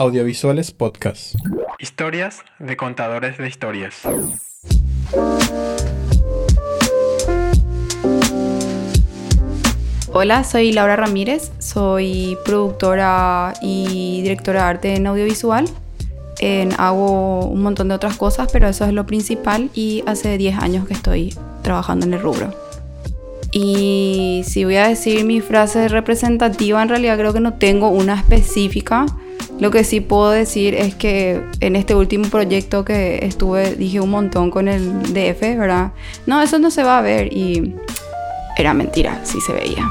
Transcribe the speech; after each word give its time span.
Audiovisuales 0.00 0.70
Podcast. 0.70 1.34
Historias 1.78 2.40
de 2.58 2.74
contadores 2.78 3.36
de 3.36 3.46
historias. 3.46 4.00
Hola, 10.10 10.44
soy 10.44 10.72
Laura 10.72 10.96
Ramírez, 10.96 11.52
soy 11.58 12.38
productora 12.46 13.52
y 13.60 14.22
directora 14.22 14.62
de 14.62 14.68
arte 14.70 14.94
en 14.94 15.06
audiovisual. 15.06 15.66
hago 16.78 17.44
un 17.44 17.62
montón 17.62 17.88
de 17.88 17.94
otras 17.94 18.16
cosas, 18.16 18.48
pero 18.50 18.68
eso 18.68 18.86
es 18.86 18.94
lo 18.94 19.04
principal 19.04 19.68
y 19.74 20.02
hace 20.06 20.38
10 20.38 20.60
años 20.60 20.88
que 20.88 20.94
estoy 20.94 21.34
trabajando 21.60 22.06
en 22.06 22.14
el 22.14 22.22
rubro. 22.22 22.54
Y 23.52 24.44
si 24.46 24.64
voy 24.64 24.76
a 24.76 24.88
decir 24.88 25.26
mi 25.26 25.42
frase 25.42 25.88
representativa, 25.88 26.82
en 26.82 26.88
realidad 26.88 27.18
creo 27.18 27.34
que 27.34 27.40
no 27.40 27.58
tengo 27.58 27.90
una 27.90 28.14
específica. 28.14 29.04
Lo 29.60 29.70
que 29.70 29.84
sí 29.84 30.00
puedo 30.00 30.30
decir 30.30 30.74
es 30.74 30.94
que 30.94 31.42
en 31.60 31.76
este 31.76 31.94
último 31.94 32.30
proyecto 32.30 32.82
que 32.82 33.26
estuve, 33.26 33.74
dije 33.74 34.00
un 34.00 34.08
montón 34.08 34.50
con 34.50 34.68
el 34.68 35.02
DF, 35.12 35.40
¿verdad? 35.58 35.92
No, 36.26 36.40
eso 36.40 36.58
no 36.58 36.70
se 36.70 36.82
va 36.82 36.98
a 36.98 37.02
ver 37.02 37.30
y 37.30 37.74
era 38.56 38.72
mentira, 38.72 39.20
sí 39.22 39.38
se 39.42 39.52
veía. 39.52 39.84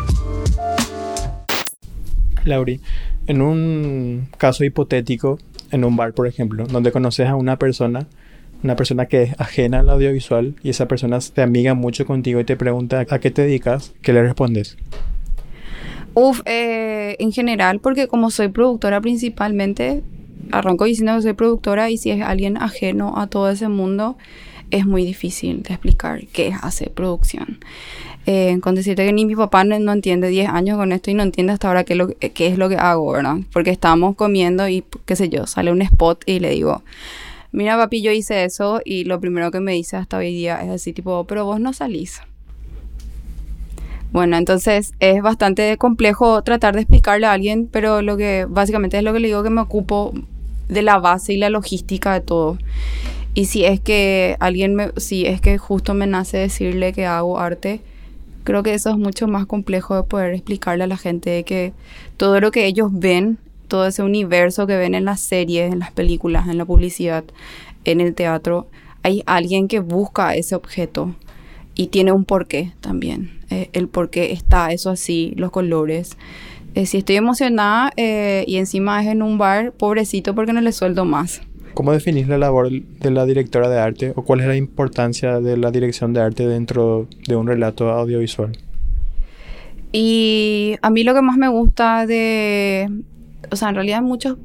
Lauri, 2.45 2.81
en 3.27 3.43
un 3.43 4.27
caso 4.39 4.63
hipotético, 4.63 5.37
en 5.69 5.83
un 5.83 5.95
bar, 5.95 6.13
por 6.13 6.25
ejemplo, 6.25 6.65
donde 6.65 6.91
conoces 6.91 7.27
a 7.27 7.35
una 7.35 7.57
persona 7.57 8.07
una 8.61 8.75
persona 8.75 9.05
que 9.05 9.23
es 9.23 9.39
ajena 9.39 9.79
al 9.79 9.89
audiovisual 9.89 10.55
y 10.63 10.69
esa 10.69 10.88
persona 10.88 11.19
te 11.19 11.41
amiga 11.41 11.75
mucho 11.75 12.05
contigo 12.05 12.41
y 12.41 12.43
te 12.43 12.57
pregunta 12.57 13.05
a 13.09 13.19
qué 13.19 13.31
te 13.31 13.43
dedicas, 13.43 13.93
¿qué 14.01 14.11
le 14.11 14.21
respondes? 14.21 14.77
Uf, 16.21 16.41
eh, 16.43 17.15
en 17.19 17.31
general, 17.31 17.79
porque 17.79 18.09
como 18.09 18.29
soy 18.29 18.49
productora 18.49 18.99
principalmente, 18.99 20.03
arranco 20.51 20.83
diciendo 20.83 21.15
que 21.15 21.21
soy 21.21 21.31
productora 21.31 21.89
y 21.89 21.97
si 21.97 22.11
es 22.11 22.21
alguien 22.21 22.57
ajeno 22.57 23.17
a 23.17 23.27
todo 23.27 23.49
ese 23.49 23.69
mundo, 23.69 24.17
es 24.69 24.85
muy 24.85 25.05
difícil 25.05 25.63
de 25.63 25.75
explicar 25.75 26.27
qué 26.33 26.53
hace 26.61 26.89
producción. 26.89 27.59
Eh, 28.25 28.59
con 28.59 28.75
decirte 28.75 29.05
que 29.05 29.13
ni 29.13 29.23
mi 29.25 29.38
papá 29.38 29.63
no, 29.63 29.94
entiende 29.94 30.27
10 30.27 30.49
años 30.49 30.77
con 30.77 30.91
esto 30.91 31.09
y 31.09 31.13
no 31.13 31.23
entiende 31.23 31.53
hasta 31.53 31.69
ahora 31.69 31.85
qué, 31.85 31.95
lo, 31.95 32.09
qué 32.09 32.47
es 32.47 32.57
lo 32.57 32.67
que 32.67 32.75
hago, 32.75 33.13
¿verdad? 33.13 33.38
Porque 33.53 33.69
estamos 33.69 34.17
comiendo 34.17 34.67
y 34.67 34.83
qué 35.05 35.16
sé 35.16 35.29
yo, 35.29 35.47
sale 35.47 35.72
un 35.72 35.81
spot 35.81 36.23
y 36.25 36.41
le 36.41 36.49
digo, 36.49 36.83
mira 37.53 37.77
papi, 37.77 38.01
yo 38.01 38.11
hice 38.11 38.44
eso 38.44 38.81
y 38.83 39.05
lo 39.05 39.22
primero 39.22 39.51
que 39.51 39.61
me 39.61 39.72
dice 39.72 39.95
hasta 39.95 40.17
hoy 40.17 40.33
día 40.33 40.61
es 40.63 40.69
así 40.69 40.91
tipo, 40.91 41.23
pero 41.23 41.45
vos 41.45 41.61
no 41.61 41.72
salís. 41.72 42.19
Bueno, 44.11 44.38
entonces 44.38 44.93
es 44.99 45.21
bastante 45.21 45.77
complejo 45.77 46.41
tratar 46.41 46.73
de 46.73 46.81
explicarle 46.81 47.27
a 47.27 47.33
alguien, 47.33 47.67
pero 47.71 48.02
lo 48.02 48.17
que 48.17 48.45
básicamente 48.49 48.97
es 48.97 49.03
lo 49.03 49.13
que 49.13 49.19
le 49.19 49.27
digo 49.27 49.43
que 49.43 49.51
me 49.51 49.61
ocupo 49.61 50.13
de 50.67 50.81
la 50.81 50.97
base 50.97 51.33
y 51.33 51.38
la 51.38 51.49
logística 51.49 52.13
de 52.13 52.21
todo. 52.21 52.57
Y 53.35 53.45
si 53.45 53.66
es 53.66 53.79
que 53.79 54.35
alguien 54.39 54.73
me, 54.73 54.91
si 54.97 55.25
es 55.27 55.41
que 55.41 55.57
justo 55.59 55.93
me 55.93 56.07
nace 56.07 56.38
decirle 56.38 56.93
que 56.93 57.05
hago 57.05 57.39
arte, 57.39 57.81
creo 58.43 58.63
que 58.63 58.73
eso 58.73 58.89
es 58.89 58.97
mucho 58.97 59.27
más 59.27 59.45
complejo 59.45 59.95
de 59.95 60.03
poder 60.03 60.33
explicarle 60.33 60.85
a 60.85 60.88
la 60.88 60.97
gente 60.97 61.44
que 61.44 61.73
todo 62.17 62.39
lo 62.39 62.49
que 62.51 62.66
ellos 62.66 62.89
ven 62.91 63.38
todo 63.67 63.85
ese 63.85 64.01
universo 64.01 64.66
que 64.66 64.75
ven 64.75 64.95
en 64.95 65.05
las 65.05 65.21
series, 65.21 65.71
en 65.71 65.79
las 65.79 65.91
películas, 65.91 66.47
en 66.47 66.57
la 66.57 66.66
publicidad, 66.66 67.23
en 67.85 68.01
el 68.01 68.16
teatro, 68.16 68.67
hay 69.03 69.23
alguien 69.27 69.67
que 69.67 69.79
busca 69.79 70.33
ese 70.35 70.55
objeto 70.55 71.13
y 71.80 71.88
tiene 71.88 72.11
un 72.11 72.25
porqué 72.25 72.73
también. 72.81 73.39
Eh, 73.49 73.69
el 73.72 73.88
porqué 73.88 74.33
está 74.33 74.73
eso 74.73 74.89
así, 74.89 75.31
los 75.38 75.49
colores. 75.49 76.17
Eh, 76.75 76.85
si 76.85 76.97
estoy 76.97 77.16
emocionada 77.16 77.94
eh, 77.95 78.44
y 78.47 78.58
encima 78.58 79.02
es 79.02 79.08
en 79.08 79.22
un 79.22 79.38
bar, 79.38 79.72
pobrecito 79.72 80.35
porque 80.35 80.52
no 80.52 80.59
le 80.59 80.73
sueldo 80.73 81.05
más. 81.05 81.41
¿Cómo 81.75 81.94
definís 81.94 82.27
la 82.27 82.38
labor 82.38 82.69
de 82.69 83.11
la 83.11 83.25
directora 83.25 83.69
de 83.69 83.80
arte 83.80 84.11
o 84.17 84.23
cuál 84.23 84.41
es 84.41 84.47
la 84.47 84.57
importancia 84.57 85.39
de 85.39 85.55
la 85.55 85.72
dirección 85.72 86.11
de 86.11 86.19
arte 86.19 86.45
dentro 86.45 87.07
de 87.25 87.38
un 87.38 87.47
relato 87.47 87.90
audiovisual? 87.90 88.57
Y 89.94 90.75
a 90.81 90.90
mí 90.90 91.06
lo 91.06 91.13
que 91.13 91.22
más 91.22 91.38
me 91.38 91.47
gusta 91.47 92.06
de, 92.06 92.90
o 93.51 93.56
sea, 93.56 93.69
en 93.69 93.75
realidad 93.75 94.01
muchos, 94.01 94.35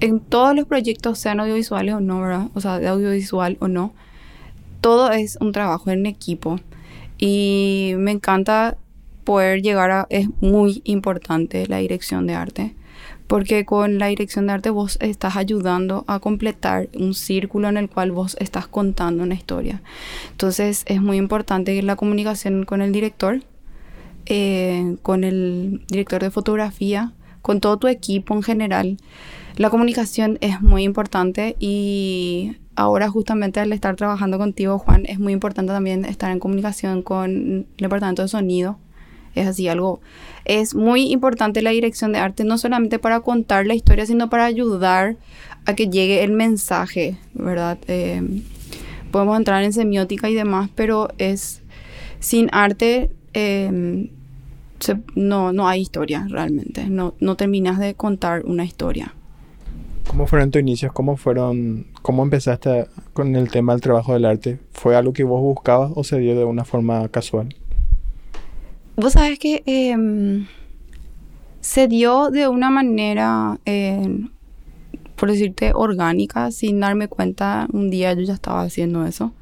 en 0.00 0.20
todos 0.20 0.54
los 0.54 0.66
proyectos, 0.66 1.18
sean 1.18 1.40
audiovisuales 1.40 1.94
o 1.94 2.00
no, 2.00 2.20
¿verdad? 2.20 2.48
O 2.52 2.60
sea, 2.60 2.78
de 2.78 2.88
audiovisual 2.88 3.56
o 3.60 3.68
no, 3.68 3.94
todo 4.82 5.10
es 5.12 5.38
un 5.40 5.52
trabajo 5.52 5.88
en 5.90 6.04
equipo. 6.04 6.60
Y 7.18 7.94
me 7.96 8.12
encanta 8.12 8.76
poder 9.24 9.62
llegar 9.62 9.90
a, 9.90 10.06
es 10.10 10.28
muy 10.40 10.82
importante 10.84 11.66
la 11.66 11.78
dirección 11.78 12.26
de 12.26 12.34
arte, 12.34 12.74
porque 13.26 13.64
con 13.64 13.98
la 13.98 14.06
dirección 14.06 14.46
de 14.46 14.52
arte 14.52 14.70
vos 14.70 14.98
estás 15.00 15.36
ayudando 15.36 16.04
a 16.06 16.20
completar 16.20 16.88
un 16.94 17.14
círculo 17.14 17.68
en 17.68 17.76
el 17.76 17.88
cual 17.88 18.12
vos 18.12 18.36
estás 18.38 18.66
contando 18.66 19.22
una 19.22 19.34
historia. 19.34 19.82
Entonces 20.30 20.84
es 20.86 21.00
muy 21.00 21.16
importante 21.16 21.80
la 21.82 21.96
comunicación 21.96 22.64
con 22.64 22.82
el 22.82 22.92
director, 22.92 23.40
eh, 24.26 24.96
con 25.02 25.24
el 25.24 25.82
director 25.88 26.22
de 26.22 26.30
fotografía, 26.30 27.12
con 27.42 27.60
todo 27.60 27.78
tu 27.78 27.88
equipo 27.88 28.34
en 28.34 28.42
general. 28.42 28.96
La 29.56 29.70
comunicación 29.70 30.38
es 30.40 30.60
muy 30.60 30.82
importante 30.82 31.56
y 31.60 32.56
ahora 32.76 33.08
justamente 33.08 33.60
al 33.60 33.72
estar 33.72 33.96
trabajando 33.96 34.38
contigo, 34.38 34.78
Juan, 34.78 35.04
es 35.06 35.18
muy 35.18 35.32
importante 35.32 35.72
también 35.72 36.04
estar 36.04 36.30
en 36.30 36.40
comunicación 36.40 37.02
con 37.02 37.30
el 37.30 37.66
departamento 37.76 38.22
de 38.22 38.28
sonido. 38.28 38.78
Es 39.34 39.48
así 39.48 39.66
algo. 39.68 40.00
Es 40.44 40.74
muy 40.74 41.10
importante 41.10 41.62
la 41.62 41.70
dirección 41.70 42.12
de 42.12 42.18
arte, 42.18 42.44
no 42.44 42.56
solamente 42.56 42.98
para 42.98 43.20
contar 43.20 43.66
la 43.66 43.74
historia, 43.74 44.06
sino 44.06 44.30
para 44.30 44.44
ayudar 44.44 45.16
a 45.66 45.74
que 45.74 45.88
llegue 45.88 46.22
el 46.22 46.32
mensaje, 46.32 47.16
¿verdad? 47.32 47.78
Eh, 47.88 48.22
podemos 49.10 49.36
entrar 49.36 49.62
en 49.64 49.72
semiótica 49.72 50.30
y 50.30 50.34
demás, 50.34 50.70
pero 50.74 51.08
es 51.18 51.62
sin 52.20 52.48
arte 52.52 53.10
eh, 53.32 54.08
no, 55.14 55.52
no 55.52 55.68
hay 55.68 55.80
historia 55.80 56.26
realmente. 56.28 56.86
No, 56.88 57.14
no 57.20 57.36
terminas 57.36 57.78
de 57.78 57.94
contar 57.94 58.44
una 58.44 58.64
historia. 58.64 59.14
¿Cómo 60.14 60.28
fueron 60.28 60.52
tus 60.52 60.62
inicios? 60.62 60.92
¿Cómo 60.92 61.16
fueron, 61.16 61.88
cómo 62.00 62.22
empezaste 62.22 62.86
con 63.14 63.34
el 63.34 63.50
tema 63.50 63.72
del 63.72 63.80
trabajo 63.82 64.12
del 64.12 64.26
arte? 64.26 64.60
¿Fue 64.70 64.94
algo 64.94 65.12
que 65.12 65.24
vos 65.24 65.40
buscabas 65.40 65.90
o 65.96 66.04
se 66.04 66.20
dio 66.20 66.38
de 66.38 66.44
una 66.44 66.64
forma 66.64 67.08
casual? 67.08 67.52
Vos 68.94 69.14
sabes 69.14 69.40
que 69.40 69.64
em, 69.66 70.46
se 71.60 71.88
dio 71.88 72.30
de 72.30 72.46
una 72.46 72.70
manera, 72.70 73.58
por 75.16 75.32
decirte, 75.32 75.72
orgánica, 75.74 76.52
sin 76.52 76.78
darme 76.78 77.08
cuenta. 77.08 77.66
Un 77.72 77.90
día 77.90 78.12
yo 78.12 78.20
ya 78.20 78.34
estaba 78.34 78.62
haciendo 78.62 79.04
eso 79.06 79.32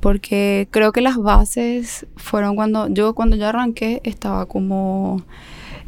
porque 0.00 0.66
creo 0.72 0.90
que 0.90 1.00
las 1.00 1.16
bases 1.16 2.06
fueron 2.16 2.56
cuando 2.56 2.88
yo 2.88 3.14
cuando 3.14 3.36
yo 3.36 3.46
arranqué 3.46 4.00
estaba 4.04 4.46
como 4.46 5.22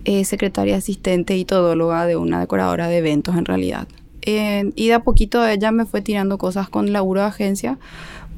eh, 0.04 0.24
secretaria 0.24 0.76
asistente 0.76 1.36
y 1.36 1.44
todóloga 1.44 2.06
de 2.06 2.16
una 2.16 2.40
decoradora 2.40 2.88
de 2.88 2.98
eventos 2.98 3.36
en 3.36 3.44
realidad. 3.44 3.88
y 4.22 4.88
de 4.88 4.94
a 4.94 5.00
poquito 5.00 5.46
ella 5.46 5.72
me 5.72 5.86
fue 5.86 6.02
tirando 6.02 6.36
cosas 6.36 6.68
con 6.68 6.92
laburo 6.92 7.22
de 7.22 7.28
agencia 7.28 7.78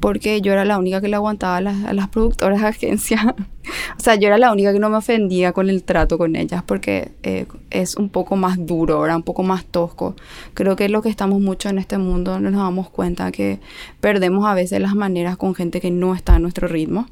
porque 0.01 0.41
yo 0.41 0.51
era 0.51 0.65
la 0.65 0.79
única 0.79 0.99
que 0.99 1.07
le 1.07 1.15
aguantaba 1.15 1.57
a 1.57 1.61
las, 1.61 1.93
las 1.93 2.09
productoras 2.09 2.59
de 2.59 2.67
agencia. 2.67 3.35
o 3.97 3.99
sea, 3.99 4.15
yo 4.15 4.27
era 4.27 4.39
la 4.39 4.51
única 4.51 4.73
que 4.73 4.79
no 4.79 4.89
me 4.89 4.97
ofendía 4.97 5.53
con 5.53 5.69
el 5.69 5.83
trato 5.83 6.17
con 6.17 6.35
ellas 6.35 6.63
porque 6.63 7.11
eh, 7.21 7.45
es 7.69 7.95
un 7.95 8.09
poco 8.09 8.35
más 8.35 8.65
duro, 8.65 9.05
era 9.05 9.15
un 9.15 9.21
poco 9.21 9.43
más 9.43 9.63
tosco. 9.63 10.15
Creo 10.55 10.75
que 10.75 10.85
es 10.85 10.91
lo 10.91 11.03
que 11.03 11.09
estamos 11.09 11.39
mucho 11.39 11.69
en 11.69 11.77
este 11.77 11.99
mundo, 11.99 12.39
nos 12.39 12.53
damos 12.53 12.89
cuenta 12.89 13.31
que 13.31 13.59
perdemos 13.99 14.45
a 14.45 14.55
veces 14.55 14.81
las 14.81 14.95
maneras 14.95 15.37
con 15.37 15.53
gente 15.53 15.79
que 15.79 15.91
no 15.91 16.15
está 16.15 16.33
a 16.35 16.39
nuestro 16.39 16.67
ritmo. 16.67 17.05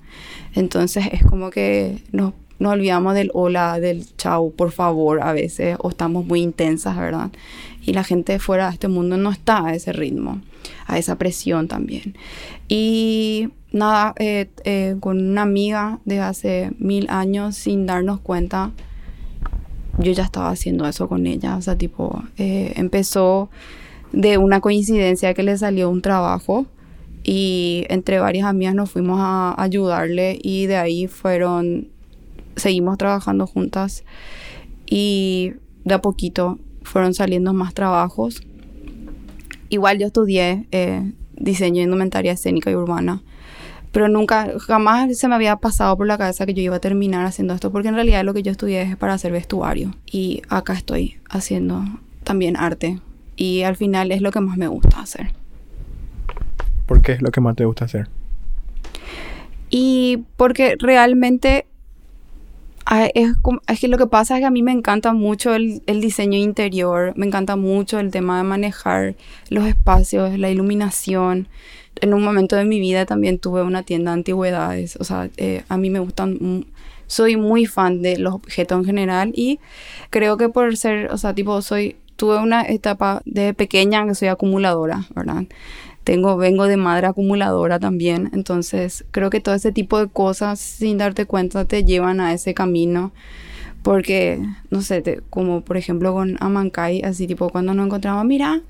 Entonces 0.56 1.06
es 1.12 1.24
como 1.24 1.52
que 1.52 2.02
nos, 2.12 2.34
nos 2.60 2.74
olvidamos 2.74 3.16
del 3.16 3.32
hola, 3.34 3.80
del 3.80 4.06
chau, 4.18 4.52
por 4.52 4.72
favor, 4.72 5.22
a 5.22 5.34
veces, 5.34 5.78
o 5.80 5.90
estamos 5.90 6.26
muy 6.26 6.42
intensas, 6.42 6.98
¿verdad? 6.98 7.32
Y 7.82 7.94
la 7.94 8.04
gente 8.04 8.38
fuera 8.40 8.68
de 8.68 8.74
este 8.74 8.88
mundo 8.88 9.18
no 9.18 9.32
está 9.32 9.66
a 9.66 9.74
ese 9.74 9.94
ritmo 9.94 10.42
a 10.90 10.98
esa 10.98 11.18
presión 11.18 11.68
también. 11.68 12.16
Y 12.68 13.50
nada, 13.72 14.14
eh, 14.18 14.50
eh, 14.64 14.96
con 15.00 15.30
una 15.30 15.44
amiga 15.44 16.00
de 16.06 16.20
hace 16.20 16.72
mil 16.80 17.08
años, 17.10 17.56
sin 17.56 17.86
darnos 17.86 18.20
cuenta, 18.20 18.72
yo 19.98 20.12
ya 20.12 20.24
estaba 20.24 20.50
haciendo 20.50 20.88
eso 20.88 21.08
con 21.08 21.28
ella. 21.28 21.56
O 21.58 21.62
sea, 21.62 21.78
tipo, 21.78 22.24
eh, 22.38 22.74
empezó 22.76 23.50
de 24.12 24.38
una 24.38 24.60
coincidencia 24.62 25.34
que 25.34 25.44
le 25.44 25.58
salió 25.58 25.90
un 25.90 26.02
trabajo 26.02 26.66
y 27.24 27.86
entre 27.90 28.20
varias 28.20 28.46
amigas 28.46 28.74
nos 28.74 28.90
fuimos 28.90 29.20
a 29.22 29.62
ayudarle 29.62 30.40
y 30.42 30.66
de 30.66 30.78
ahí 30.78 31.08
fueron, 31.08 31.90
seguimos 32.60 32.98
trabajando 32.98 33.48
juntas 33.48 34.04
y 34.86 35.54
de 35.86 35.94
a 35.94 36.02
poquito 36.02 36.60
fueron 36.84 37.14
saliendo 37.14 37.54
más 37.54 37.74
trabajos 37.74 38.44
Igual 39.70 40.00
yo 40.00 40.08
estudié 40.08 40.66
eh, 40.72 41.12
diseño, 41.34 41.84
indumentaria 41.84 42.32
escénica 42.32 42.72
y 42.72 42.76
urbana, 42.76 43.22
pero 43.92 44.08
nunca, 44.08 44.52
jamás 44.60 45.16
se 45.16 45.28
me 45.28 45.36
había 45.36 45.56
pasado 45.58 45.96
por 45.96 46.08
la 46.08 46.18
cabeza 46.18 46.46
que 46.48 46.56
yo 46.56 46.62
iba 46.64 46.78
a 46.78 46.80
terminar 46.80 47.26
haciendo 47.26 47.54
esto, 47.54 47.72
porque 47.72 47.88
en 47.88 47.96
realidad 47.96 48.24
lo 48.24 48.34
que 48.34 48.42
yo 48.42 48.52
estudié 48.52 48.82
es 48.82 48.98
para 48.98 49.14
hacer 49.14 49.32
vestuario. 49.32 49.94
Y 50.12 50.42
acá 50.50 50.74
estoy 50.74 51.18
haciendo 51.30 51.84
también 52.24 52.58
arte 52.58 53.00
y 53.36 53.62
al 53.62 53.76
final 53.76 54.12
es 54.12 54.22
lo 54.22 54.32
que 54.32 54.42
más 54.42 54.58
me 54.58 54.68
gusta 54.68 55.00
hacer. 55.00 55.34
¿Por 56.88 57.04
qué 57.04 57.14
es 57.14 57.22
lo 57.22 57.30
que 57.30 57.42
más 57.42 57.56
te 57.56 57.66
gusta 57.66 57.86
hacer? 57.86 58.10
Y 59.70 60.26
porque 60.36 60.76
realmente 60.80 61.68
ah, 62.90 63.08
es, 63.14 63.80
que 63.80 63.88
lo 63.88 63.98
que 63.98 64.08
pasa 64.08 64.36
es 64.36 64.42
que 64.42 64.46
a 64.46 64.52
mí 64.52 64.64
me 64.64 64.72
encanta 64.72 65.14
mucho 65.14 65.54
el, 65.54 65.82
el, 65.86 66.02
diseño 66.02 66.38
interior, 66.38 67.14
me 67.16 67.26
encanta 67.26 67.56
mucho 67.56 68.00
el 68.00 68.12
tema 68.12 68.38
de 68.38 68.44
manejar 68.44 69.16
los 69.50 69.66
espacios, 69.66 70.38
la 70.38 70.50
iluminación. 70.50 71.48
En 72.02 72.14
un 72.14 72.24
momento 72.24 72.56
de 72.56 72.66
mi 72.66 72.80
vida 72.80 73.06
también 73.06 73.40
tuve 73.40 73.62
una 73.62 73.84
tienda 73.84 74.12
de 74.12 74.20
antigüedades, 74.20 74.96
o 74.98 75.04
sea, 75.04 75.30
eh, 75.38 75.64
a 75.70 75.78
mí 75.78 75.90
me 75.90 76.00
gustan, 76.00 76.66
soy 77.08 77.36
muy 77.36 77.66
fan 77.66 78.02
de 78.02 78.18
los 78.18 78.34
objetos 78.34 78.80
en 78.80 78.86
general 78.86 79.32
y 79.36 79.60
creo 80.10 80.38
que 80.38 80.50
por 80.50 80.78
ser, 80.78 81.12
o 81.12 81.18
sea, 81.18 81.34
tipo, 81.34 81.62
soy, 81.62 81.96
tuve 82.16 82.38
una 82.38 82.62
etapa 82.64 83.22
de 83.26 83.54
pequeña 83.54 84.06
que 84.06 84.16
soy 84.16 84.28
acumuladora, 84.30 85.06
¿verdad? 85.16 85.46
Tengo, 86.10 86.38
vengo 86.38 86.66
de 86.66 86.76
madre 86.76 87.06
acumuladora 87.06 87.78
también, 87.78 88.32
entonces 88.34 89.06
creo 89.12 89.30
que 89.30 89.42
todo 89.42 89.54
ese 89.54 89.72
tipo 89.72 90.00
de 90.00 90.08
cosas 90.08 90.60
sin 90.60 90.98
darte 90.98 91.28
cuenta 91.28 91.66
te 91.66 91.84
llevan 91.84 92.20
a 92.20 92.34
ese 92.34 92.56
camino. 92.56 93.12
Porque, 93.84 94.42
no 94.72 94.82
sé, 94.82 95.22
como 95.30 95.62
por 95.62 95.78
ejemplo 95.78 96.12
con 96.12 96.36
Amankai, 96.40 97.04
así 97.04 97.28
tipo 97.28 97.50
cuando 97.50 97.76
nos 97.76 97.86
encontramos, 97.86 98.26
mira, 98.26 98.62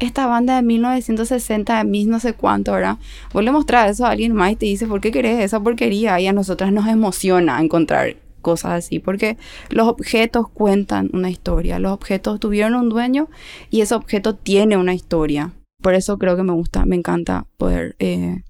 esta 0.00 0.26
banda 0.26 0.56
de 0.56 0.62
1960, 0.62 1.78
de 1.78 1.84
mis 1.84 2.08
no 2.08 2.18
sé 2.18 2.32
cuánto, 2.32 2.72
¿verdad? 2.72 2.98
Vos 3.32 3.44
le 3.44 3.52
mostrás 3.52 3.92
eso 3.92 4.04
a 4.04 4.10
alguien 4.10 4.34
más 4.34 4.50
y 4.50 4.56
te 4.56 4.66
dice, 4.66 4.88
¿por 4.88 5.00
qué 5.00 5.12
querés 5.12 5.40
esa 5.42 5.60
porquería? 5.60 6.18
Y 6.18 6.26
a 6.26 6.32
nosotras 6.32 6.72
nos 6.72 6.88
emociona 6.88 7.60
encontrar 7.60 8.16
cosas 8.42 8.72
así, 8.72 8.98
porque 8.98 9.36
los 9.70 9.86
objetos 9.86 10.48
cuentan 10.48 11.10
una 11.12 11.30
historia, 11.30 11.78
los 11.78 11.92
objetos 11.92 12.40
tuvieron 12.40 12.74
un 12.74 12.88
dueño 12.88 13.28
y 13.70 13.82
ese 13.82 13.94
objeto 13.94 14.34
tiene 14.34 14.76
una 14.76 14.94
historia. 14.94 15.52
Por 15.80 15.94
eso 15.94 16.18
creo 16.18 16.36
que 16.36 16.42
me 16.42 16.52
gusta, 16.52 16.84
me 16.86 16.96
encanta 16.96 17.46
poder 17.56 17.94
eh, 18.00 18.42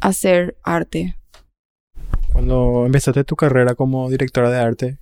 hacer 0.00 0.56
arte. 0.62 1.16
Cuando 2.32 2.84
empezaste 2.84 3.24
tu 3.24 3.34
carrera 3.34 3.74
como 3.74 4.10
directora 4.10 4.50
de 4.50 4.58
arte, 4.58 4.98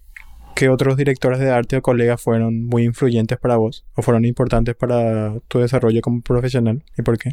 ¿qué 0.54 0.68
otros 0.68 0.96
directores 0.96 1.40
de 1.40 1.50
arte 1.50 1.76
o 1.76 1.82
colegas 1.82 2.22
fueron 2.22 2.66
muy 2.66 2.84
influyentes 2.84 3.38
para 3.38 3.56
vos 3.56 3.84
o 3.94 4.02
fueron 4.02 4.24
importantes 4.24 4.76
para 4.76 5.40
tu 5.48 5.58
desarrollo 5.58 6.00
como 6.00 6.20
profesional 6.20 6.84
y 6.96 7.02
por 7.02 7.18
qué? 7.18 7.32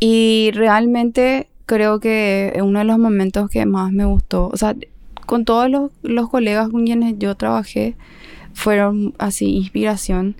Y 0.00 0.50
realmente 0.52 1.48
creo 1.64 2.00
que 2.00 2.58
uno 2.62 2.80
de 2.80 2.84
los 2.84 2.98
momentos 2.98 3.48
que 3.48 3.64
más 3.64 3.90
me 3.90 4.04
gustó, 4.04 4.48
o 4.48 4.56
sea, 4.58 4.76
con 5.24 5.46
todos 5.46 5.70
los, 5.70 5.92
los 6.02 6.28
colegas 6.28 6.68
con 6.68 6.84
quienes 6.84 7.18
yo 7.18 7.34
trabajé, 7.36 7.96
fueron 8.52 9.14
así 9.18 9.56
inspiración. 9.56 10.36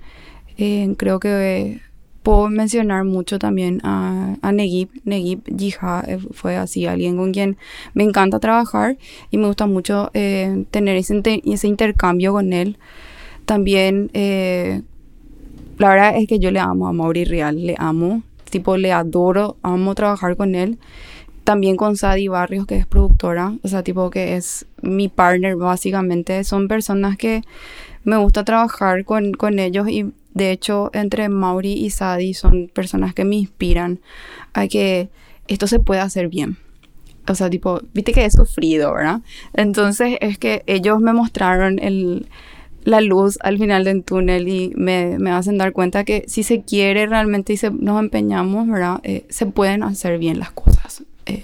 Eh, 0.57 0.93
creo 0.97 1.19
que 1.19 1.79
puedo 2.23 2.49
mencionar 2.49 3.05
mucho 3.05 3.39
también 3.39 3.79
a, 3.83 4.35
a 4.41 4.51
Negib. 4.51 4.89
Negib 5.03 5.41
Jiha 5.57 6.03
eh, 6.07 6.19
fue 6.31 6.57
así 6.57 6.85
alguien 6.85 7.17
con 7.17 7.31
quien 7.31 7.57
me 7.93 8.03
encanta 8.03 8.39
trabajar 8.39 8.97
y 9.31 9.37
me 9.37 9.47
gusta 9.47 9.65
mucho 9.67 10.11
eh, 10.13 10.65
tener 10.71 10.97
ese, 10.97 11.21
ese, 11.45 11.67
intercambio 11.67 12.33
con 12.33 12.53
él. 12.53 12.77
También, 13.45 14.09
eh, 14.13 14.81
la 15.77 15.89
verdad 15.89 16.17
es 16.17 16.27
que 16.27 16.39
yo 16.39 16.51
le 16.51 16.59
amo 16.59 16.87
a 16.87 16.93
Mauri 16.93 17.25
Real, 17.25 17.65
le 17.65 17.75
amo, 17.77 18.21
tipo 18.49 18.77
le 18.77 18.91
adoro, 18.91 19.57
amo 19.63 19.95
trabajar 19.95 20.35
con 20.35 20.55
él. 20.55 20.77
También 21.45 21.77
con 21.77 21.97
Sadie 21.97 22.29
Barrios, 22.29 22.67
que 22.67 22.75
es 22.75 22.85
productora, 22.85 23.53
o 23.63 23.67
sea, 23.67 23.81
tipo 23.81 24.11
que 24.11 24.35
es 24.35 24.67
mi 24.83 25.07
partner 25.07 25.55
básicamente. 25.55 26.43
Son 26.43 26.67
personas 26.67 27.17
que 27.17 27.41
me 28.03 28.17
gusta 28.17 28.43
trabajar 28.43 29.03
con, 29.03 29.33
con 29.33 29.57
ellos 29.57 29.89
y 29.89 30.13
de 30.33 30.51
hecho, 30.51 30.89
entre 30.93 31.29
Mauri 31.29 31.73
y 31.73 31.89
Sadi 31.89 32.33
son 32.33 32.69
personas 32.73 33.13
que 33.13 33.25
me 33.25 33.35
inspiran 33.35 33.99
a 34.53 34.67
que 34.67 35.09
esto 35.47 35.67
se 35.67 35.79
pueda 35.79 36.03
hacer 36.03 36.27
bien. 36.27 36.57
O 37.27 37.35
sea, 37.35 37.49
tipo, 37.49 37.81
viste 37.93 38.11
que 38.11 38.25
he 38.25 38.31
sufrido, 38.31 38.93
¿verdad? 38.93 39.21
Entonces 39.53 40.17
es 40.21 40.37
que 40.37 40.63
ellos 40.67 40.99
me 40.99 41.13
mostraron 41.13 41.79
el, 41.79 42.27
la 42.83 43.01
luz 43.01 43.37
al 43.41 43.57
final 43.57 43.83
del 43.83 44.03
túnel 44.03 44.47
y 44.47 44.71
me, 44.75 45.19
me, 45.19 45.31
hacen 45.31 45.57
dar 45.57 45.73
cuenta 45.73 46.03
que 46.03 46.25
si 46.27 46.43
se 46.43 46.61
quiere 46.61 47.05
realmente 47.05 47.53
y 47.53 47.57
se, 47.57 47.71
nos 47.71 47.99
empeñamos, 47.99 48.67
¿verdad? 48.67 48.99
Eh, 49.03 49.25
se 49.29 49.45
pueden 49.45 49.83
hacer 49.83 50.17
bien 50.17 50.39
las 50.39 50.51
cosas. 50.51 51.03
Eh, 51.25 51.43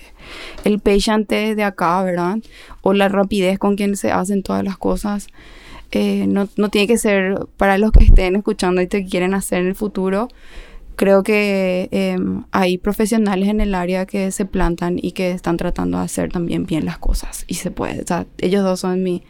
el 0.64 0.80
patiente 0.80 1.56
de 1.56 1.64
acá, 1.64 2.04
¿verdad? 2.04 2.38
O 2.81 2.94
la 2.94 3.10
rapidez 3.10 3.60
con 3.60 3.76
quien 3.76 3.96
se 3.96 4.12
hacen 4.12 4.42
todas 4.42 4.64
las 4.64 4.78
cosas 4.78 5.28
eh, 5.92 6.26
no, 6.28 6.48
no, 6.58 6.70
tiene 6.70 6.88
que 6.88 6.98
ser 6.98 7.40
para 7.58 7.78
los 7.78 7.92
que 7.92 8.04
estén 8.04 8.36
escuchando 8.36 8.82
y 8.82 8.88
te 8.88 9.06
quieren 9.06 9.34
hacer 9.34 9.60
en 9.62 9.68
el 9.68 9.76
futuro. 9.76 10.28
Creo 10.96 11.24
que 11.24 11.90
em, 11.92 12.44
hay 12.52 12.78
profesionales 12.78 13.50
en 13.50 13.60
el 13.60 13.76
área 13.76 14.06
que 14.06 14.32
se 14.32 14.46
plantan 14.46 14.98
y 15.02 15.12
que 15.12 15.32
están 15.32 15.58
tratando 15.58 15.98
de 15.98 16.06
hacer 16.06 16.32
también 16.32 16.66
bien 16.66 16.86
las 16.86 16.98
cosas. 16.98 17.44
Y 17.48 17.56
se 17.56 17.72
puede. 17.72 18.06
Ellos 18.38 18.64
dos 18.64 18.80
son 18.80 19.04
mi, 19.04 19.24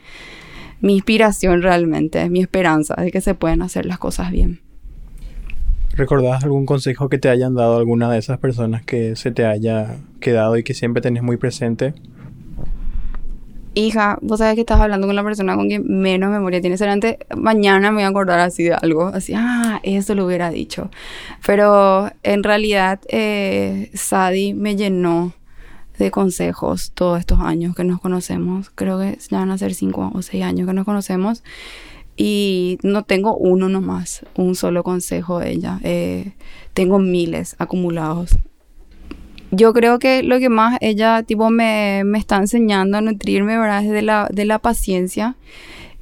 mi 0.81 0.93
inspiración 0.93 1.61
realmente, 1.61 2.29
mi 2.29 2.41
esperanza 2.41 2.95
de 2.95 3.11
que 3.11 3.21
se 3.21 3.33
pueden 3.33 3.61
hacer 3.61 3.85
las 3.85 3.97
cosas 3.97 4.31
bien. 4.31 4.61
¿Recordás 5.95 6.43
algún 6.43 6.65
consejo 6.65 7.07
que 7.07 7.17
te 7.17 7.29
hayan 7.29 7.55
dado 7.55 7.77
alguna 7.77 8.11
de 8.11 8.19
esas 8.19 8.37
personas 8.37 8.83
que 8.83 9.15
se 9.15 9.31
te 9.31 9.45
haya 9.45 9.97
quedado 10.19 10.57
y 10.57 10.63
que 10.63 10.73
siempre 10.73 11.01
tenés 11.01 11.23
muy 11.23 11.37
presente? 11.37 11.93
Hija, 13.75 14.17
vos 14.21 14.39
sabés 14.39 14.55
que 14.55 14.61
estás 14.61 14.79
hablando 14.79 15.05
con 15.07 15.15
la 15.15 15.23
persona 15.23 15.55
con 15.55 15.67
quien 15.67 15.83
menos 15.85 16.31
memoria 16.31 16.61
tienes. 16.61 16.79
Solamente 16.79 17.19
mañana 17.35 17.91
me 17.91 17.97
voy 17.97 18.03
a 18.03 18.07
acordar 18.07 18.39
así 18.39 18.63
de 18.63 18.73
algo, 18.73 19.07
así, 19.07 19.33
ah, 19.35 19.79
eso 19.83 20.15
lo 20.15 20.25
hubiera 20.25 20.49
dicho. 20.49 20.89
Pero 21.45 22.09
en 22.23 22.43
realidad, 22.43 22.99
eh, 23.09 23.91
Sadi 23.93 24.53
me 24.53 24.75
llenó 24.75 25.33
de 25.97 26.11
consejos 26.11 26.91
todos 26.93 27.19
estos 27.19 27.39
años 27.39 27.75
que 27.75 27.83
nos 27.83 28.01
conocemos. 28.01 28.71
Creo 28.71 28.99
que 28.99 29.17
ya 29.29 29.39
van 29.39 29.51
a 29.51 29.57
ser 29.57 29.73
cinco 29.73 30.11
o 30.13 30.21
seis 30.21 30.43
años 30.43 30.67
que 30.67 30.73
nos 30.73 30.85
conocemos. 30.85 31.43
Y 32.17 32.77
no 32.81 33.03
tengo 33.03 33.35
uno 33.35 33.67
nomás, 33.67 34.25
un 34.35 34.55
solo 34.55 34.83
consejo 34.83 35.39
de 35.39 35.51
ella. 35.51 35.79
Eh, 35.83 36.31
tengo 36.73 36.97
miles 36.97 37.55
acumulados 37.59 38.37
yo 39.55 39.73
creo 39.73 39.99
que 39.99 40.23
lo 40.23 40.39
que 40.39 40.49
más 40.49 40.77
ella 40.81 41.23
tipo 41.23 41.49
me, 41.49 42.03
me 42.05 42.17
está 42.17 42.37
enseñando 42.37 42.97
a 42.97 43.01
nutrirme. 43.01 43.55
Es 43.55 43.89
de 43.89 44.01
la, 44.01 44.27
de 44.31 44.45
la 44.45 44.59
paciencia 44.59 45.35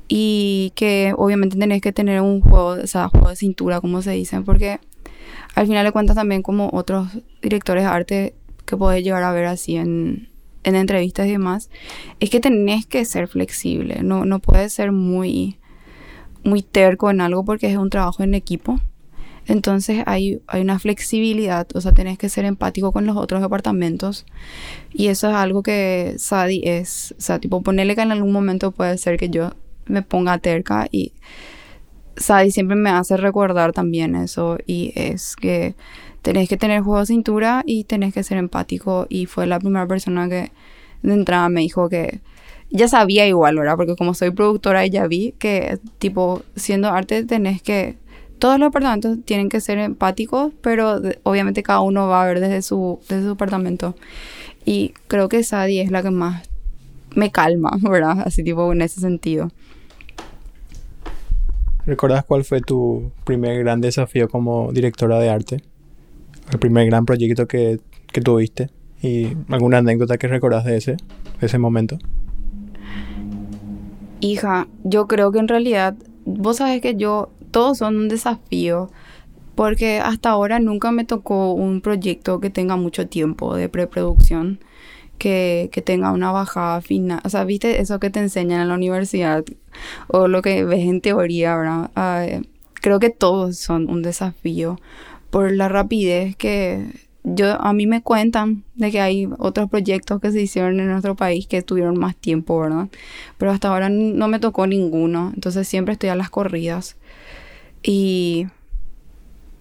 y 0.08 0.72
que 0.76 1.14
obviamente 1.18 1.58
tenés 1.58 1.82
que 1.82 1.92
tener 1.92 2.22
un 2.22 2.42
juego, 2.42 2.70
o 2.84 2.88
sea, 2.88 3.08
juego 3.08 3.30
de 3.30 3.36
cintura, 3.36 3.82
como 3.82 4.02
se 4.02 4.12
dice, 4.12 4.42
porque 4.42 4.80
al 5.56 5.68
final 5.68 5.86
de 5.86 5.92
cuentas 5.92 6.16
también 6.16 6.42
como 6.42 6.70
otros 6.74 7.08
directores 7.42 7.84
de 7.84 7.90
arte 7.90 8.36
que 8.66 8.78
podés 8.78 9.04
llegar 9.04 9.24
a 9.24 9.32
ver 9.32 9.46
así 9.46 9.76
en, 9.76 10.30
en 10.64 10.76
entrevistas 10.76 11.28
y 11.28 11.32
demás, 11.32 11.70
es 12.20 12.30
que 12.30 12.40
tenés 12.40 12.86
que 12.86 13.06
ser 13.06 13.28
flexible, 13.28 14.02
no, 14.04 14.26
no 14.26 14.40
puedes 14.40 14.74
ser 14.74 14.92
muy, 14.92 15.58
muy 16.44 16.62
terco 16.62 17.10
en 17.10 17.22
algo 17.22 17.44
porque 17.44 17.72
es 17.72 17.78
un 17.78 17.90
trabajo 17.90 18.24
en 18.24 18.34
equipo. 18.34 18.80
Entonces 19.48 20.04
hay, 20.06 20.42
hay 20.48 20.62
una 20.62 20.80
flexibilidad, 20.80 21.68
o 21.74 21.82
sea, 21.82 21.92
tenés 21.92 22.18
que 22.18 22.30
ser 22.30 22.46
empático 22.46 22.92
con 22.92 23.06
los 23.06 23.18
otros 23.18 23.42
departamentos. 23.42 24.26
Y 24.94 25.08
eso 25.08 25.30
es 25.30 25.36
algo 25.36 25.64
que 25.64 26.16
Sadi 26.18 26.62
es, 26.66 27.14
o 27.18 27.22
sea, 27.22 27.40
tipo, 27.40 27.62
ponerle 27.62 27.96
que 27.96 28.02
en 28.02 28.12
algún 28.12 28.32
momento 28.32 28.72
puede 28.72 28.98
ser 28.98 29.18
que 29.18 29.30
yo 29.30 29.52
me 29.86 30.02
ponga 30.02 30.38
terca 30.38 30.88
y 30.92 31.12
Sadi 32.16 32.52
siempre 32.52 32.76
me 32.76 32.90
hace 32.90 33.18
recordar 33.18 33.74
también 33.74 34.16
eso 34.16 34.58
y 34.66 34.94
es 34.96 35.36
que 35.36 35.76
tenés 36.22 36.48
que 36.48 36.58
tener 36.58 36.82
juego 36.82 37.00
de 37.00 37.08
cintura 37.08 37.64
y 37.66 37.84
tenés 37.84 38.14
que 38.14 38.24
ser 38.24 38.38
empático 38.38 39.08
y 39.10 39.26
fue 39.26 39.48
la 39.48 39.60
primera 39.60 39.88
persona 39.88 40.30
que 40.30 40.52
de 41.02 41.14
entrada 41.14 41.50
me 41.50 41.62
dijo 41.62 41.90
que 41.90 42.22
ya 42.70 42.88
sabía 42.88 43.28
igual, 43.28 43.58
¿verdad? 43.58 43.76
Porque 43.76 43.96
como 43.96 44.14
soy 44.14 44.32
productora 44.32 44.86
ya 44.88 45.06
vi 45.08 45.34
que 45.38 45.80
tipo 46.00 46.44
siendo 46.56 46.90
arte 46.90 47.24
tenés 47.24 47.62
que 47.62 47.98
todos 48.40 48.60
los 48.60 48.68
apartamentos 48.68 49.18
tienen 49.26 49.50
que 49.50 49.62
ser 49.62 49.78
empáticos, 49.78 50.54
pero 50.62 51.02
obviamente 51.24 51.64
cada 51.64 51.82
uno 51.82 52.08
va 52.08 52.24
a 52.24 52.26
ver 52.26 52.40
desde 52.40 52.62
su, 52.62 53.00
desde 53.08 53.24
su 53.24 53.32
apartamento. 53.32 53.96
Y 54.66 54.94
creo 55.08 55.30
que 55.30 55.44
Sadie 55.44 55.82
es 55.82 55.92
la 55.92 56.04
que 56.04 56.12
más 56.12 56.50
me 57.16 57.32
calma, 57.32 57.78
¿verdad? 57.82 58.24
Así 58.26 58.44
tipo 58.44 58.72
en 58.72 58.82
ese 58.82 59.02
sentido. 59.02 59.50
¿Recuerdas 61.86 62.24
cuál 62.24 62.46
fue 62.46 62.62
tu 62.62 63.12
primer 63.26 63.60
gran 63.60 63.82
desafío 63.82 64.30
como 64.30 64.72
directora 64.72 65.20
de 65.20 65.30
arte? 65.30 65.64
El 66.52 66.60
primer 66.60 66.86
gran 66.86 67.06
proyecto 67.06 67.48
que, 67.48 67.80
que 68.12 68.22
tuviste 68.22 68.70
y 69.02 69.36
alguna 69.50 69.80
anécdota 69.80 70.18
que 70.18 70.28
recordás 70.28 70.64
de 70.64 70.78
ese, 70.78 70.92
de 70.94 71.46
ese 71.46 71.58
momento. 71.58 71.98
Hija, 74.22 74.68
yo 74.86 75.08
creo 75.08 75.34
que 75.34 75.40
en 75.40 75.50
realidad, 75.50 75.96
vos 76.24 76.58
sabés 76.58 76.82
que 76.82 76.96
yo 76.96 77.30
todos 77.54 77.78
son 77.78 77.96
un 77.96 78.10
desafío 78.10 78.90
porque 79.56 80.00
hasta 80.00 80.32
ahora 80.32 80.60
nunca 80.60 80.92
me 80.92 81.06
tocó 81.06 81.54
un 81.54 81.80
proyecto 81.82 82.40
que 82.40 82.50
tenga 82.50 82.76
mucho 82.76 83.08
tiempo 83.08 83.56
de 83.56 83.70
preproducción, 83.70 84.60
que, 85.20 85.70
que 85.72 85.82
tenga 85.82 86.12
una 86.12 86.32
bajada 86.32 86.82
final. 86.82 87.22
O 87.24 87.30
sea, 87.30 87.44
viste 87.46 87.80
eso 87.80 88.00
que 88.00 88.10
te 88.10 88.20
enseñan 88.20 88.62
en 88.62 88.70
la 88.70 88.76
universidad 88.76 89.46
o 90.08 90.28
lo 90.28 90.42
que 90.42 90.66
ves 90.66 90.82
en 90.82 91.02
teoría, 91.02 91.56
¿verdad? 91.56 92.42
creo 92.74 93.00
que 93.00 93.12
todos 93.12 93.58
son 93.58 93.90
un 93.90 94.02
desafío 94.02 94.78
por 95.30 95.52
la 95.54 95.70
rapidez 95.70 96.36
que 96.36 96.86
yo 97.24 97.60
a 97.62 97.72
mí 97.72 97.88
me 97.88 98.02
cuentan 98.02 98.64
de 98.76 98.92
que 98.92 99.00
hay 99.00 99.30
otros 99.38 99.70
proyectos 99.70 100.20
que 100.20 100.32
se 100.32 100.42
hicieron 100.42 100.80
en 100.80 100.88
nuestro 100.88 101.16
país 101.16 101.48
que 101.48 101.62
tuvieron 101.62 101.98
más 101.98 102.16
tiempo, 102.16 102.60
¿verdad? 102.60 102.90
Pero 103.38 103.52
hasta 103.52 103.70
ahora 103.70 103.88
no 103.90 104.28
me 104.28 104.40
tocó 104.40 104.68
ninguno, 104.68 105.32
entonces 105.34 105.68
siempre 105.68 105.94
estoy 105.94 106.10
a 106.10 106.16
las 106.16 106.30
corridas. 106.30 106.98
Y 107.84 108.48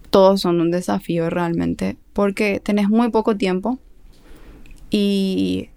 todos 0.09 0.41
son 0.41 0.61
un 0.61 0.71
desafío 0.71 1.29
realmente, 1.29 1.97
porque 2.13 2.59
tenés 2.59 2.89
muy 2.89 3.09
poco 3.09 3.35
tiempo 3.35 3.79
y 4.89 5.69